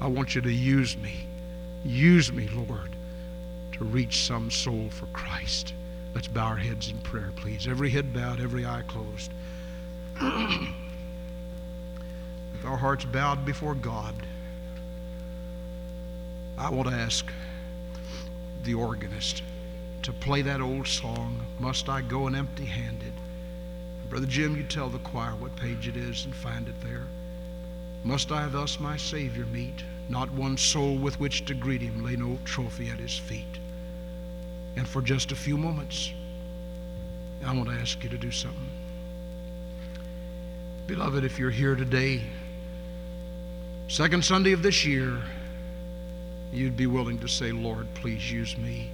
I 0.00 0.06
want 0.06 0.34
you 0.34 0.40
to 0.40 0.52
use 0.52 0.96
me. 0.96 1.26
Use 1.84 2.32
me, 2.32 2.48
Lord, 2.48 2.96
to 3.72 3.84
reach 3.84 4.26
some 4.26 4.50
soul 4.50 4.88
for 4.90 5.06
Christ. 5.06 5.74
Let's 6.14 6.28
bow 6.28 6.46
our 6.46 6.56
heads 6.56 6.90
in 6.90 6.98
prayer, 6.98 7.32
please. 7.36 7.66
Every 7.66 7.90
head 7.90 8.14
bowed, 8.14 8.40
every 8.40 8.64
eye 8.64 8.82
closed. 8.86 9.32
With 10.20 10.68
our 12.64 12.76
hearts 12.76 13.04
bowed 13.04 13.44
before 13.44 13.74
God, 13.74 14.14
I 16.56 16.70
want 16.70 16.88
to 16.88 16.94
ask 16.94 17.26
the 18.64 18.74
organist 18.74 19.42
to 20.02 20.12
play 20.12 20.42
that 20.42 20.60
old 20.60 20.86
song, 20.86 21.40
Must 21.58 21.88
I 21.88 22.02
Go 22.02 22.26
an 22.26 22.34
Empty 22.34 22.64
Handed? 22.64 23.09
Brother 24.10 24.26
Jim, 24.26 24.56
you 24.56 24.64
tell 24.64 24.90
the 24.90 24.98
choir 24.98 25.34
what 25.36 25.56
page 25.56 25.88
it 25.88 25.96
is 25.96 26.26
and 26.26 26.34
find 26.34 26.68
it 26.68 26.78
there. 26.82 27.06
Must 28.04 28.30
I 28.30 28.46
thus 28.48 28.78
my 28.78 28.96
Savior 28.96 29.46
meet? 29.46 29.84
Not 30.08 30.30
one 30.32 30.58
soul 30.58 30.98
with 30.98 31.18
which 31.18 31.46
to 31.46 31.54
greet 31.54 31.80
him, 31.80 32.04
lay 32.04 32.16
no 32.16 32.36
trophy 32.44 32.90
at 32.90 32.98
his 32.98 33.16
feet. 33.16 33.58
And 34.76 34.86
for 34.86 35.00
just 35.00 35.32
a 35.32 35.36
few 35.36 35.56
moments, 35.56 36.12
I 37.46 37.54
want 37.54 37.70
to 37.70 37.74
ask 37.74 38.02
you 38.02 38.10
to 38.10 38.18
do 38.18 38.30
something. 38.30 38.70
Beloved, 40.86 41.24
if 41.24 41.38
you're 41.38 41.50
here 41.50 41.76
today, 41.76 42.22
second 43.88 44.24
Sunday 44.24 44.52
of 44.52 44.62
this 44.62 44.84
year, 44.84 45.22
you'd 46.52 46.76
be 46.76 46.86
willing 46.86 47.18
to 47.20 47.28
say, 47.28 47.52
Lord, 47.52 47.86
please 47.94 48.30
use 48.30 48.58
me 48.58 48.90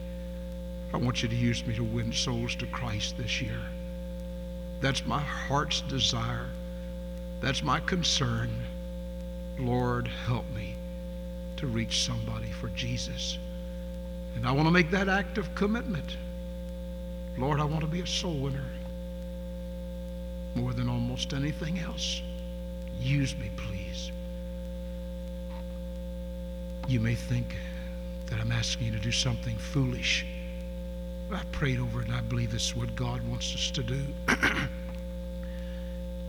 I 0.93 0.99
want 0.99 1.23
you 1.23 1.29
to 1.29 1.35
use 1.35 1.67
me 1.67 1.75
to 1.75 1.85
win 1.85 2.13
souls 2.13 2.55
to 2.57 2.67
Christ 2.67 3.19
this 3.19 3.43
year. 3.43 3.61
That's 4.81 5.05
my 5.07 5.21
heart's 5.21 5.81
desire. 5.83 6.47
That's 7.41 7.63
my 7.63 7.81
concern. 7.81 8.51
Lord, 9.59 10.09
help 10.27 10.45
me 10.55 10.75
to 11.57 11.67
reach 11.67 12.05
somebody 12.05 12.51
for 12.51 12.69
Jesus. 12.69 13.39
And 14.35 14.47
I 14.47 14.53
want 14.53 14.67
to 14.67 14.71
make 14.73 14.91
that 14.91 15.09
act 15.09 15.39
of 15.39 15.55
commitment. 15.55 16.17
Lord, 17.39 17.61
I 17.61 17.65
want 17.65 17.81
to 17.81 17.87
be 17.87 18.01
a 18.01 18.07
soul 18.07 18.39
winner 18.39 18.65
more 20.55 20.73
than 20.73 20.89
almost 20.89 21.33
anything 21.33 21.79
else. 21.79 22.23
Use 22.99 23.37
me, 23.37 23.51
please. 23.57 24.11
You 26.89 27.01
may 27.01 27.15
think 27.15 27.55
that 28.27 28.41
I'm 28.41 28.53
asking 28.53 28.87
you 28.87 28.93
to 28.93 28.99
do 28.99 29.13
something 29.13 29.57
foolish. 29.57 30.25
I 31.33 31.43
prayed 31.51 31.81
over 31.81 32.01
it 32.03 32.07
and 32.07 32.15
I 32.17 32.21
believe 32.21 32.53
this 32.53 32.69
is 32.69 32.77
what 32.77 32.95
God 32.95 33.27
wants 33.29 33.53
us 33.55 33.71
to 33.73 33.83
do. 33.83 34.01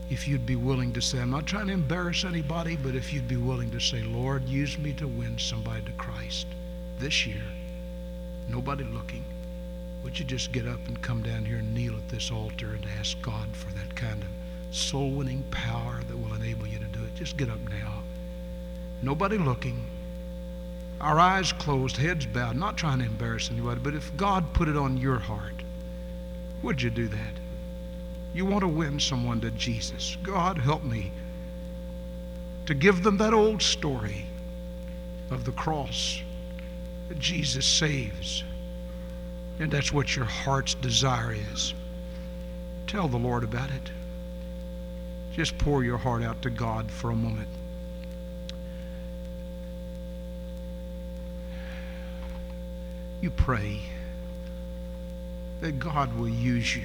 if 0.09 0.27
you'd 0.27 0.45
be 0.45 0.55
willing 0.55 0.91
to 0.93 1.01
say, 1.01 1.19
I'm 1.19 1.29
not 1.29 1.45
trying 1.45 1.67
to 1.67 1.73
embarrass 1.73 2.23
anybody, 2.23 2.75
but 2.75 2.95
if 2.95 3.13
you'd 3.13 3.27
be 3.27 3.37
willing 3.37 3.69
to 3.71 3.79
say, 3.79 4.01
Lord, 4.01 4.47
use 4.47 4.77
me 4.77 4.93
to 4.93 5.07
win 5.07 5.37
somebody 5.37 5.83
to 5.83 5.91
Christ 5.93 6.47
this 6.97 7.27
year, 7.27 7.43
nobody 8.49 8.85
looking, 8.85 9.23
would 10.03 10.17
you 10.17 10.25
just 10.25 10.51
get 10.51 10.67
up 10.67 10.79
and 10.87 11.01
come 11.01 11.21
down 11.21 11.45
here 11.45 11.57
and 11.57 11.73
kneel 11.75 11.95
at 11.95 12.09
this 12.09 12.31
altar 12.31 12.73
and 12.73 12.85
ask 12.99 13.21
God 13.21 13.47
for 13.53 13.71
that 13.73 13.95
kind 13.95 14.23
of 14.23 14.75
soul 14.75 15.11
winning 15.11 15.43
power 15.51 16.01
that 16.07 16.17
will 16.17 16.33
enable 16.33 16.65
you 16.65 16.79
to 16.79 16.85
do 16.85 17.03
it? 17.03 17.13
Just 17.15 17.37
get 17.37 17.49
up 17.49 17.59
now. 17.69 18.01
Nobody 19.01 19.37
looking 19.37 19.85
our 20.99 21.19
eyes 21.19 21.51
closed, 21.53 21.97
heads 21.97 22.25
bowed, 22.25 22.55
not 22.55 22.77
trying 22.77 22.99
to 22.99 23.05
embarrass 23.05 23.51
anybody, 23.51 23.79
but 23.83 23.93
if 23.93 24.15
God 24.17 24.53
put 24.53 24.67
it 24.67 24.77
on 24.77 24.97
your 24.97 25.19
heart, 25.19 25.63
would 26.63 26.81
you 26.81 26.89
do 26.89 27.07
that? 27.07 27.33
You 28.33 28.45
want 28.45 28.61
to 28.61 28.67
win 28.67 28.99
someone 28.99 29.39
to 29.41 29.51
Jesus. 29.51 30.17
God, 30.23 30.57
help 30.57 30.83
me 30.83 31.11
to 32.65 32.73
give 32.73 33.03
them 33.03 33.17
that 33.17 33.33
old 33.33 33.61
story 33.61 34.25
of 35.31 35.45
the 35.45 35.51
cross 35.53 36.21
that 37.09 37.19
Jesus 37.19 37.65
saves. 37.65 38.43
And 39.59 39.71
that's 39.71 39.91
what 39.91 40.15
your 40.15 40.25
heart's 40.25 40.75
desire 40.75 41.35
is. 41.53 41.73
Tell 42.85 43.07
the 43.07 43.17
Lord 43.17 43.43
about 43.43 43.69
it. 43.69 43.91
Just 45.33 45.57
pour 45.57 45.83
your 45.83 45.97
heart 45.97 46.23
out 46.23 46.41
to 46.41 46.49
God 46.49 46.91
for 46.91 47.11
a 47.11 47.15
moment. 47.15 47.47
You 53.21 53.29
pray 53.31 53.81
that 55.61 55.79
God 55.79 56.15
will 56.17 56.29
use 56.29 56.75
you. 56.75 56.83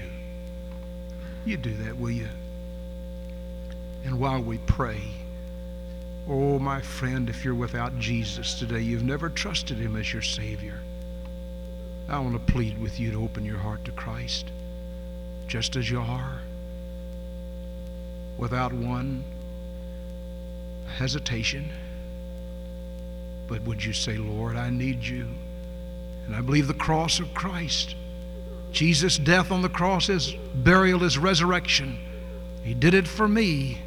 You 1.45 1.57
do 1.57 1.75
that, 1.75 1.99
will 1.99 2.11
you? 2.11 2.29
And 4.05 4.19
while 4.19 4.43
we 4.43 4.59
pray, 4.59 5.01
oh, 6.29 6.59
my 6.59 6.81
friend, 6.81 7.29
if 7.29 7.45
you're 7.45 7.55
without 7.55 7.99
Jesus 7.99 8.59
today, 8.59 8.81
you've 8.81 9.05
never 9.05 9.29
trusted 9.29 9.77
him 9.77 9.97
as 9.97 10.13
your 10.13 10.23
Savior. 10.23 10.79
I 12.09 12.19
want 12.19 12.35
to 12.35 12.53
plead 12.53 12.81
with 12.81 12.99
you 12.99 13.13
to 13.13 13.23
open 13.23 13.45
your 13.45 13.59
heart 13.59 13.85
to 13.85 13.93
Christ 13.93 14.51
just 15.47 15.77
as 15.77 15.91
you 15.91 16.01
are, 16.01 16.41
without 18.39 18.73
one 18.73 19.23
hesitation. 20.97 21.71
But 23.49 23.63
would 23.63 23.85
you 23.85 23.93
say, 23.93 24.17
Lord, 24.17 24.57
I 24.57 24.71
need 24.71 25.03
you? 25.03 25.27
And 26.27 26.35
I 26.37 26.41
believe 26.41 26.67
the 26.67 26.75
cross 26.75 27.21
of 27.21 27.35
Christ, 27.35 27.95
Jesus' 28.71 29.19
death 29.19 29.51
on 29.51 29.63
the 29.63 29.69
cross, 29.69 30.07
his 30.07 30.35
burial, 30.55 31.01
his 31.01 31.19
resurrection, 31.19 31.99
he 32.63 32.75
did 32.75 32.95
it 32.95 33.09
for 33.09 33.27
me. 33.29 33.81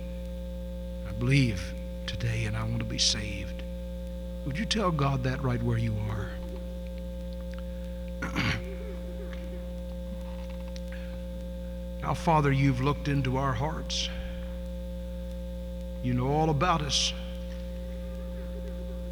I 1.08 1.12
believe 1.14 1.74
today, 2.06 2.46
and 2.46 2.56
I 2.58 2.64
want 2.64 2.80
to 2.80 2.86
be 2.86 2.98
saved. 2.98 3.64
Would 4.46 4.60
you 4.60 4.66
tell 4.66 4.92
God 4.92 5.24
that 5.24 5.42
right 5.42 5.62
where 5.64 5.78
you 5.78 5.96
are? 6.10 6.30
now, 12.02 12.14
Father, 12.14 12.52
you've 12.52 12.82
looked 12.82 13.08
into 13.08 13.38
our 13.38 13.54
hearts. 13.54 14.10
You 16.04 16.14
know 16.14 16.28
all 16.28 16.52
about 16.52 16.82
us. 16.82 17.14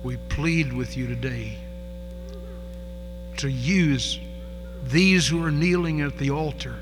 We 0.03 0.17
plead 0.29 0.73
with 0.73 0.97
you 0.97 1.07
today 1.07 1.57
to 3.37 3.49
use 3.49 4.19
these 4.85 5.27
who 5.27 5.43
are 5.43 5.51
kneeling 5.51 6.01
at 6.01 6.17
the 6.17 6.29
altar, 6.29 6.75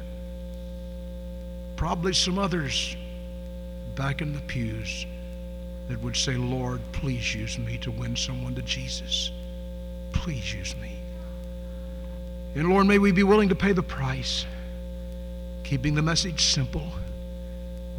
probably 1.75 2.13
some 2.13 2.39
others 2.39 2.95
back 3.95 4.21
in 4.21 4.33
the 4.33 4.41
pews 4.41 5.05
that 5.87 6.01
would 6.01 6.15
say, 6.15 6.35
Lord, 6.35 6.79
please 6.91 7.35
use 7.35 7.57
me 7.57 7.77
to 7.79 7.91
win 7.91 8.15
someone 8.15 8.55
to 8.55 8.61
Jesus. 8.61 9.31
Please 10.13 10.53
use 10.53 10.75
me. 10.77 10.95
And 12.55 12.69
Lord, 12.69 12.87
may 12.87 12.97
we 12.97 13.11
be 13.11 13.23
willing 13.23 13.49
to 13.49 13.55
pay 13.55 13.71
the 13.71 13.83
price, 13.83 14.45
keeping 15.63 15.95
the 15.95 16.01
message 16.01 16.43
simple, 16.45 16.87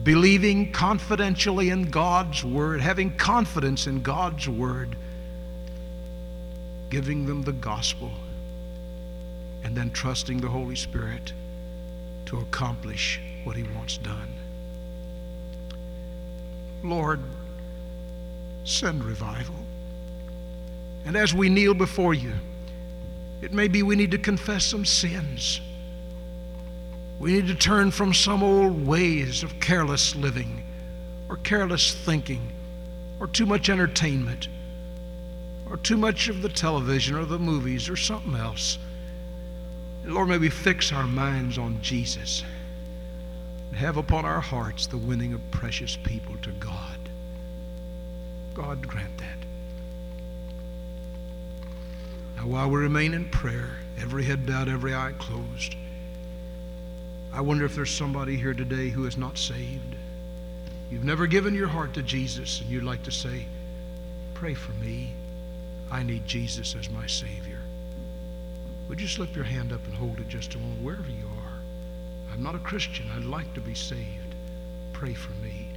believing 0.03 0.73
confidentially 0.73 1.71
in 1.71 1.91
God's 1.91 2.45
word, 2.45 2.81
having 2.81 3.17
confidence 3.17 3.87
in 3.87 4.03
God's 4.03 4.49
word, 4.49 4.97
giving 6.91 7.25
them 7.25 7.43
the 7.43 7.53
gospel 7.53 8.11
and 9.65 9.77
then 9.77 9.91
trusting 9.91 10.41
the 10.41 10.49
Holy 10.49 10.77
Spirit 10.77 11.33
to 12.27 12.39
accomplish 12.39 13.21
what 13.45 13.57
He 13.57 13.63
wants 13.75 13.99
done. 13.99 14.35
Lord, 16.83 17.21
send 18.65 19.05
revival. 19.05 19.55
And 21.05 21.17
as 21.17 21.35
we 21.35 21.49
kneel 21.49 21.75
before 21.75 22.15
you, 22.15 22.33
it 23.41 23.53
may 23.53 23.69
be 23.69 23.83
we 23.83 23.97
need 23.97 24.13
to 24.13 24.19
confess 24.19 24.65
some 24.65 24.85
sins. 24.85 25.61
We 27.19 27.33
need 27.33 27.49
to 27.49 27.55
turn 27.55 27.91
from 27.91 28.15
some 28.15 28.43
old 28.43 28.87
ways 28.87 29.43
of 29.43 29.61
careless 29.61 30.15
living 30.15 30.65
or 31.29 31.37
careless 31.39 31.95
thinking 31.95 32.53
or 33.21 33.27
too 33.27 33.47
much 33.47 33.69
entertainment 33.69 34.49
or 35.71 35.77
too 35.77 35.97
much 35.97 36.29
of 36.29 36.43
the 36.43 36.49
television 36.49 37.17
or 37.17 37.25
the 37.25 37.39
movies 37.39 37.89
or 37.89 37.97
something 37.97 38.35
else 38.35 38.79
Lord, 40.05 40.29
may 40.29 40.39
we 40.39 40.51
fix 40.51 40.93
our 40.93 41.07
minds 41.07 41.59
on 41.59 41.81
Jesus 41.81 42.43
and 43.71 43.79
have 43.79 43.97
upon 43.97 44.25
our 44.25 44.41
hearts 44.41 44.87
the 44.87 44.97
winning 44.97 45.33
of 45.33 45.51
precious 45.51 45.97
people 45.97 46.35
to 46.43 46.51
God. 46.53 46.99
God 48.55 48.87
grant 48.87 49.17
that. 49.19 49.39
Now, 52.37 52.49
while 52.49 52.71
we 52.71 52.81
remain 52.81 53.15
in 53.15 53.31
prayer, 53.31 53.71
every 53.99 54.25
head 54.25 54.45
bowed, 54.45 54.69
every 54.69 54.95
eye 54.95 55.15
closed, 55.19 55.77
I 57.33 57.41
wonder 57.41 57.65
if 57.65 57.75
there's 57.75 57.91
somebody 57.91 58.37
here 58.37 58.55
today 58.55 58.89
who 58.89 59.07
is 59.07 59.17
not 59.17 59.39
saved. 59.39 59.95
You've 60.91 61.05
never 61.05 61.27
given 61.27 61.55
your 61.55 61.69
heart 61.69 61.95
to 61.95 62.03
Jesus, 62.03 62.61
and 62.61 62.69
you'd 62.69 62.83
like 62.83 63.05
to 63.05 63.11
say, 63.11 63.47
Pray 64.35 64.55
for 64.55 64.73
me. 64.73 65.13
I 65.91 66.03
need 66.03 66.27
Jesus 66.27 66.75
as 66.75 66.91
my 66.91 67.07
Savior. 67.07 67.52
Would 68.93 69.01
you 69.01 69.09
slip 69.09 69.35
your 69.35 69.47
hand 69.47 69.73
up 69.73 69.83
and 69.87 69.95
hold 69.95 70.21
it 70.21 70.29
just 70.29 70.55
a 70.55 70.59
moment, 70.59 70.83
wherever 70.83 71.09
you 71.09 71.25
are? 71.25 71.55
I'm 72.31 72.43
not 72.43 72.55
a 72.55 72.59
Christian. 72.59 73.07
I'd 73.17 73.25
like 73.25 73.55
to 73.55 73.61
be 73.63 73.73
saved. 73.73 74.35
Pray 74.93 75.15
for 75.15 75.33
me. 75.43 75.69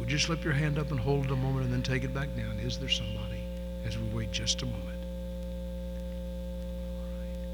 Would 0.00 0.10
you 0.10 0.18
slip 0.18 0.42
your 0.42 0.52
hand 0.52 0.80
up 0.80 0.90
and 0.90 0.98
hold 0.98 1.26
it 1.26 1.30
a 1.30 1.36
moment 1.36 1.66
and 1.66 1.72
then 1.72 1.84
take 1.84 2.02
it 2.02 2.12
back 2.12 2.26
down? 2.36 2.58
Is 2.58 2.76
there 2.76 2.88
somebody 2.88 3.40
as 3.86 3.96
we 3.96 4.08
wait 4.08 4.32
just 4.32 4.62
a 4.62 4.66
moment? 4.66 4.98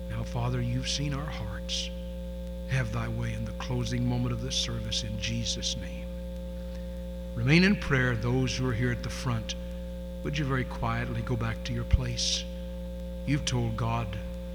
Now, 0.09 0.23
Father, 0.23 0.63
you've 0.63 0.89
seen 0.89 1.13
our 1.13 1.27
hearts. 1.27 1.91
Have 2.69 2.91
thy 2.91 3.09
way 3.09 3.35
in 3.35 3.45
the 3.45 3.53
closing 3.59 4.09
moment 4.09 4.33
of 4.33 4.41
this 4.41 4.57
service 4.57 5.03
in 5.03 5.21
Jesus' 5.21 5.77
name. 5.77 6.07
Remain 7.35 7.65
in 7.65 7.77
prayer, 7.77 8.17
those 8.17 8.57
who 8.57 8.67
are 8.67 8.73
here 8.73 8.93
at 8.93 9.03
the 9.03 9.11
front. 9.11 9.57
Would 10.23 10.39
you 10.39 10.47
very 10.47 10.65
quietly 10.65 11.21
go 11.21 11.37
back 11.37 11.63
to 11.65 11.75
your 11.75 11.85
place? 11.85 12.45
You've 13.27 13.45
told 13.45 13.77
God 13.77 14.07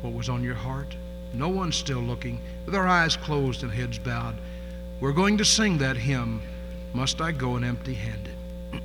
what 0.01 0.13
was 0.13 0.29
on 0.29 0.43
your 0.43 0.55
heart. 0.55 0.95
No 1.33 1.49
one's 1.49 1.75
still 1.75 1.99
looking, 1.99 2.39
with 2.65 2.75
our 2.75 2.87
eyes 2.87 3.15
closed 3.15 3.63
and 3.63 3.71
heads 3.71 3.99
bowed. 3.99 4.35
We're 4.99 5.13
going 5.13 5.37
to 5.37 5.45
sing 5.45 5.77
that 5.79 5.97
hymn, 5.97 6.41
Must 6.93 7.21
I 7.21 7.31
Go 7.31 7.55
an 7.55 7.63
Empty 7.63 7.93
Handed? 7.93 8.33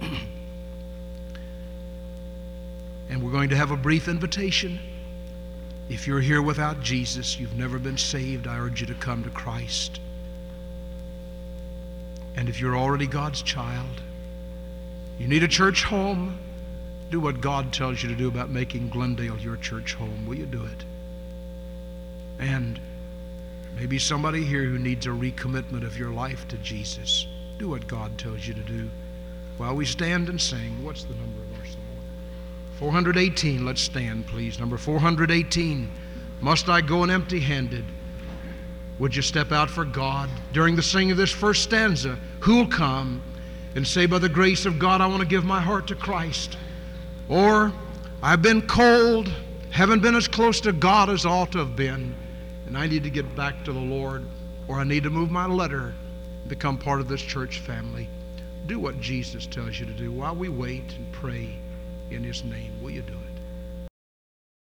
and 3.09 3.23
we're 3.23 3.33
going 3.33 3.51
to 3.51 3.57
have 3.57 3.71
a 3.71 3.77
brief 3.77 4.09
invitation. 4.09 4.79
If 5.89 6.07
you're 6.07 6.21
here 6.21 6.43
without 6.43 6.81
Jesus, 6.81 7.39
you've 7.39 7.57
never 7.57 7.79
been 7.79 7.99
saved, 7.99 8.47
I 8.47 8.59
urge 8.59 8.81
you 8.81 8.87
to 8.87 8.95
come 8.95 9.25
to 9.25 9.31
Christ. 9.31 10.01
And 12.37 12.49
if 12.49 12.61
you're 12.61 12.77
already 12.77 13.07
God's 13.07 13.43
child, 13.43 14.03
you 15.19 15.29
need 15.29 15.43
a 15.43 15.49
church 15.49 15.85
home, 15.85 16.39
do 17.11 17.21
what 17.21 17.41
God 17.41 17.73
tells 17.73 18.03
you 18.03 18.09
to 18.09 18.15
do 18.15 18.29
about 18.29 18.51
making 18.51 18.89
Glendale 18.89 19.39
your 19.39 19.57
church 19.57 19.95
home. 19.95 20.27
Will 20.27 20.37
you 20.37 20.47
do 20.47 20.65
it? 20.65 20.85
And 22.39 22.81
maybe 23.77 23.99
somebody 23.99 24.45
here 24.45 24.65
who 24.65 24.79
needs 24.79 25.07
a 25.07 25.11
recommitment 25.11 25.85
of 25.85 25.99
your 25.99 26.11
life 26.11 26.47
to 26.49 26.57
Jesus. 26.59 27.27
Do 27.59 27.69
what 27.71 27.87
God 27.87 28.19
tells 28.19 28.47
you 28.47 28.55
to 28.55 28.61
do. 28.61 28.91
While 29.57 29.77
we 29.77 29.85
stand 29.85 30.29
and 30.29 30.41
sing, 30.41 30.83
what's 30.85 31.05
the 31.05 31.15
number 31.15 31.41
of 31.41 31.59
our 31.61 31.67
song? 31.67 31.81
418. 32.79 33.65
Let's 33.65 33.81
stand, 33.81 34.27
please. 34.27 34.59
Number 34.59 34.77
418. 34.77 35.91
Must 36.41 36.69
I 36.69 36.81
go 36.81 37.05
an 37.05 37.11
empty 37.11 37.41
handed? 37.41 37.85
Would 38.99 39.15
you 39.15 39.23
step 39.23 39.53
out 39.53 39.71
for 39.71 39.85
God 39.85 40.29
during 40.53 40.77
the 40.77 40.83
singing 40.83 41.13
of 41.13 41.17
this 41.17 41.31
first 41.31 41.63
stanza? 41.63 42.19
Who'll 42.41 42.67
come 42.67 43.23
and 43.75 43.87
say, 43.87 44.07
By 44.07 44.19
the 44.19 44.29
grace 44.29 44.67
of 44.67 44.79
God, 44.79 45.01
I 45.01 45.07
want 45.07 45.21
to 45.21 45.29
give 45.29 45.45
my 45.45 45.61
heart 45.61 45.89
to 45.89 45.95
Christ? 45.95 46.57
Or, 47.29 47.73
I've 48.23 48.43
been 48.43 48.63
cold, 48.63 49.33
haven't 49.71 50.01
been 50.01 50.15
as 50.15 50.29
close 50.29 50.61
to 50.63 50.73
God 50.73 51.11
as 51.11 51.27
I 51.27 51.31
ought 51.31 51.53
to 51.53 51.59
have 51.59 51.75
been, 51.75 52.15
and 52.67 52.77
I 52.77 52.87
need 52.87 53.05
to 53.05 53.11
get 53.11 53.35
back 53.35 53.65
to 53.65 53.73
the 53.73 53.79
Lord, 53.79 54.25
or 54.69 54.79
I 54.79 54.85
need 54.85 55.03
to 55.03 55.11
move 55.11 55.31
my 55.31 55.47
letter, 55.47 55.95
become 56.49 56.79
part 56.79 57.01
of 57.01 57.09
this 57.09 57.23
church 57.23 57.61
family. 57.61 58.09
Do 58.67 58.79
what 58.79 59.01
Jesus 59.01 59.47
tells 59.47 59.79
you 59.79 59.87
to 59.87 59.93
do 59.93 60.11
while 60.11 60.35
we 60.35 60.49
wait 60.49 60.95
and 60.97 61.13
pray 61.13 61.57
in 62.11 62.25
His 62.25 62.45
name. 62.45 62.73
Will 62.83 62.91
you 62.91 63.03
do 63.03 63.13
it? 63.13 63.24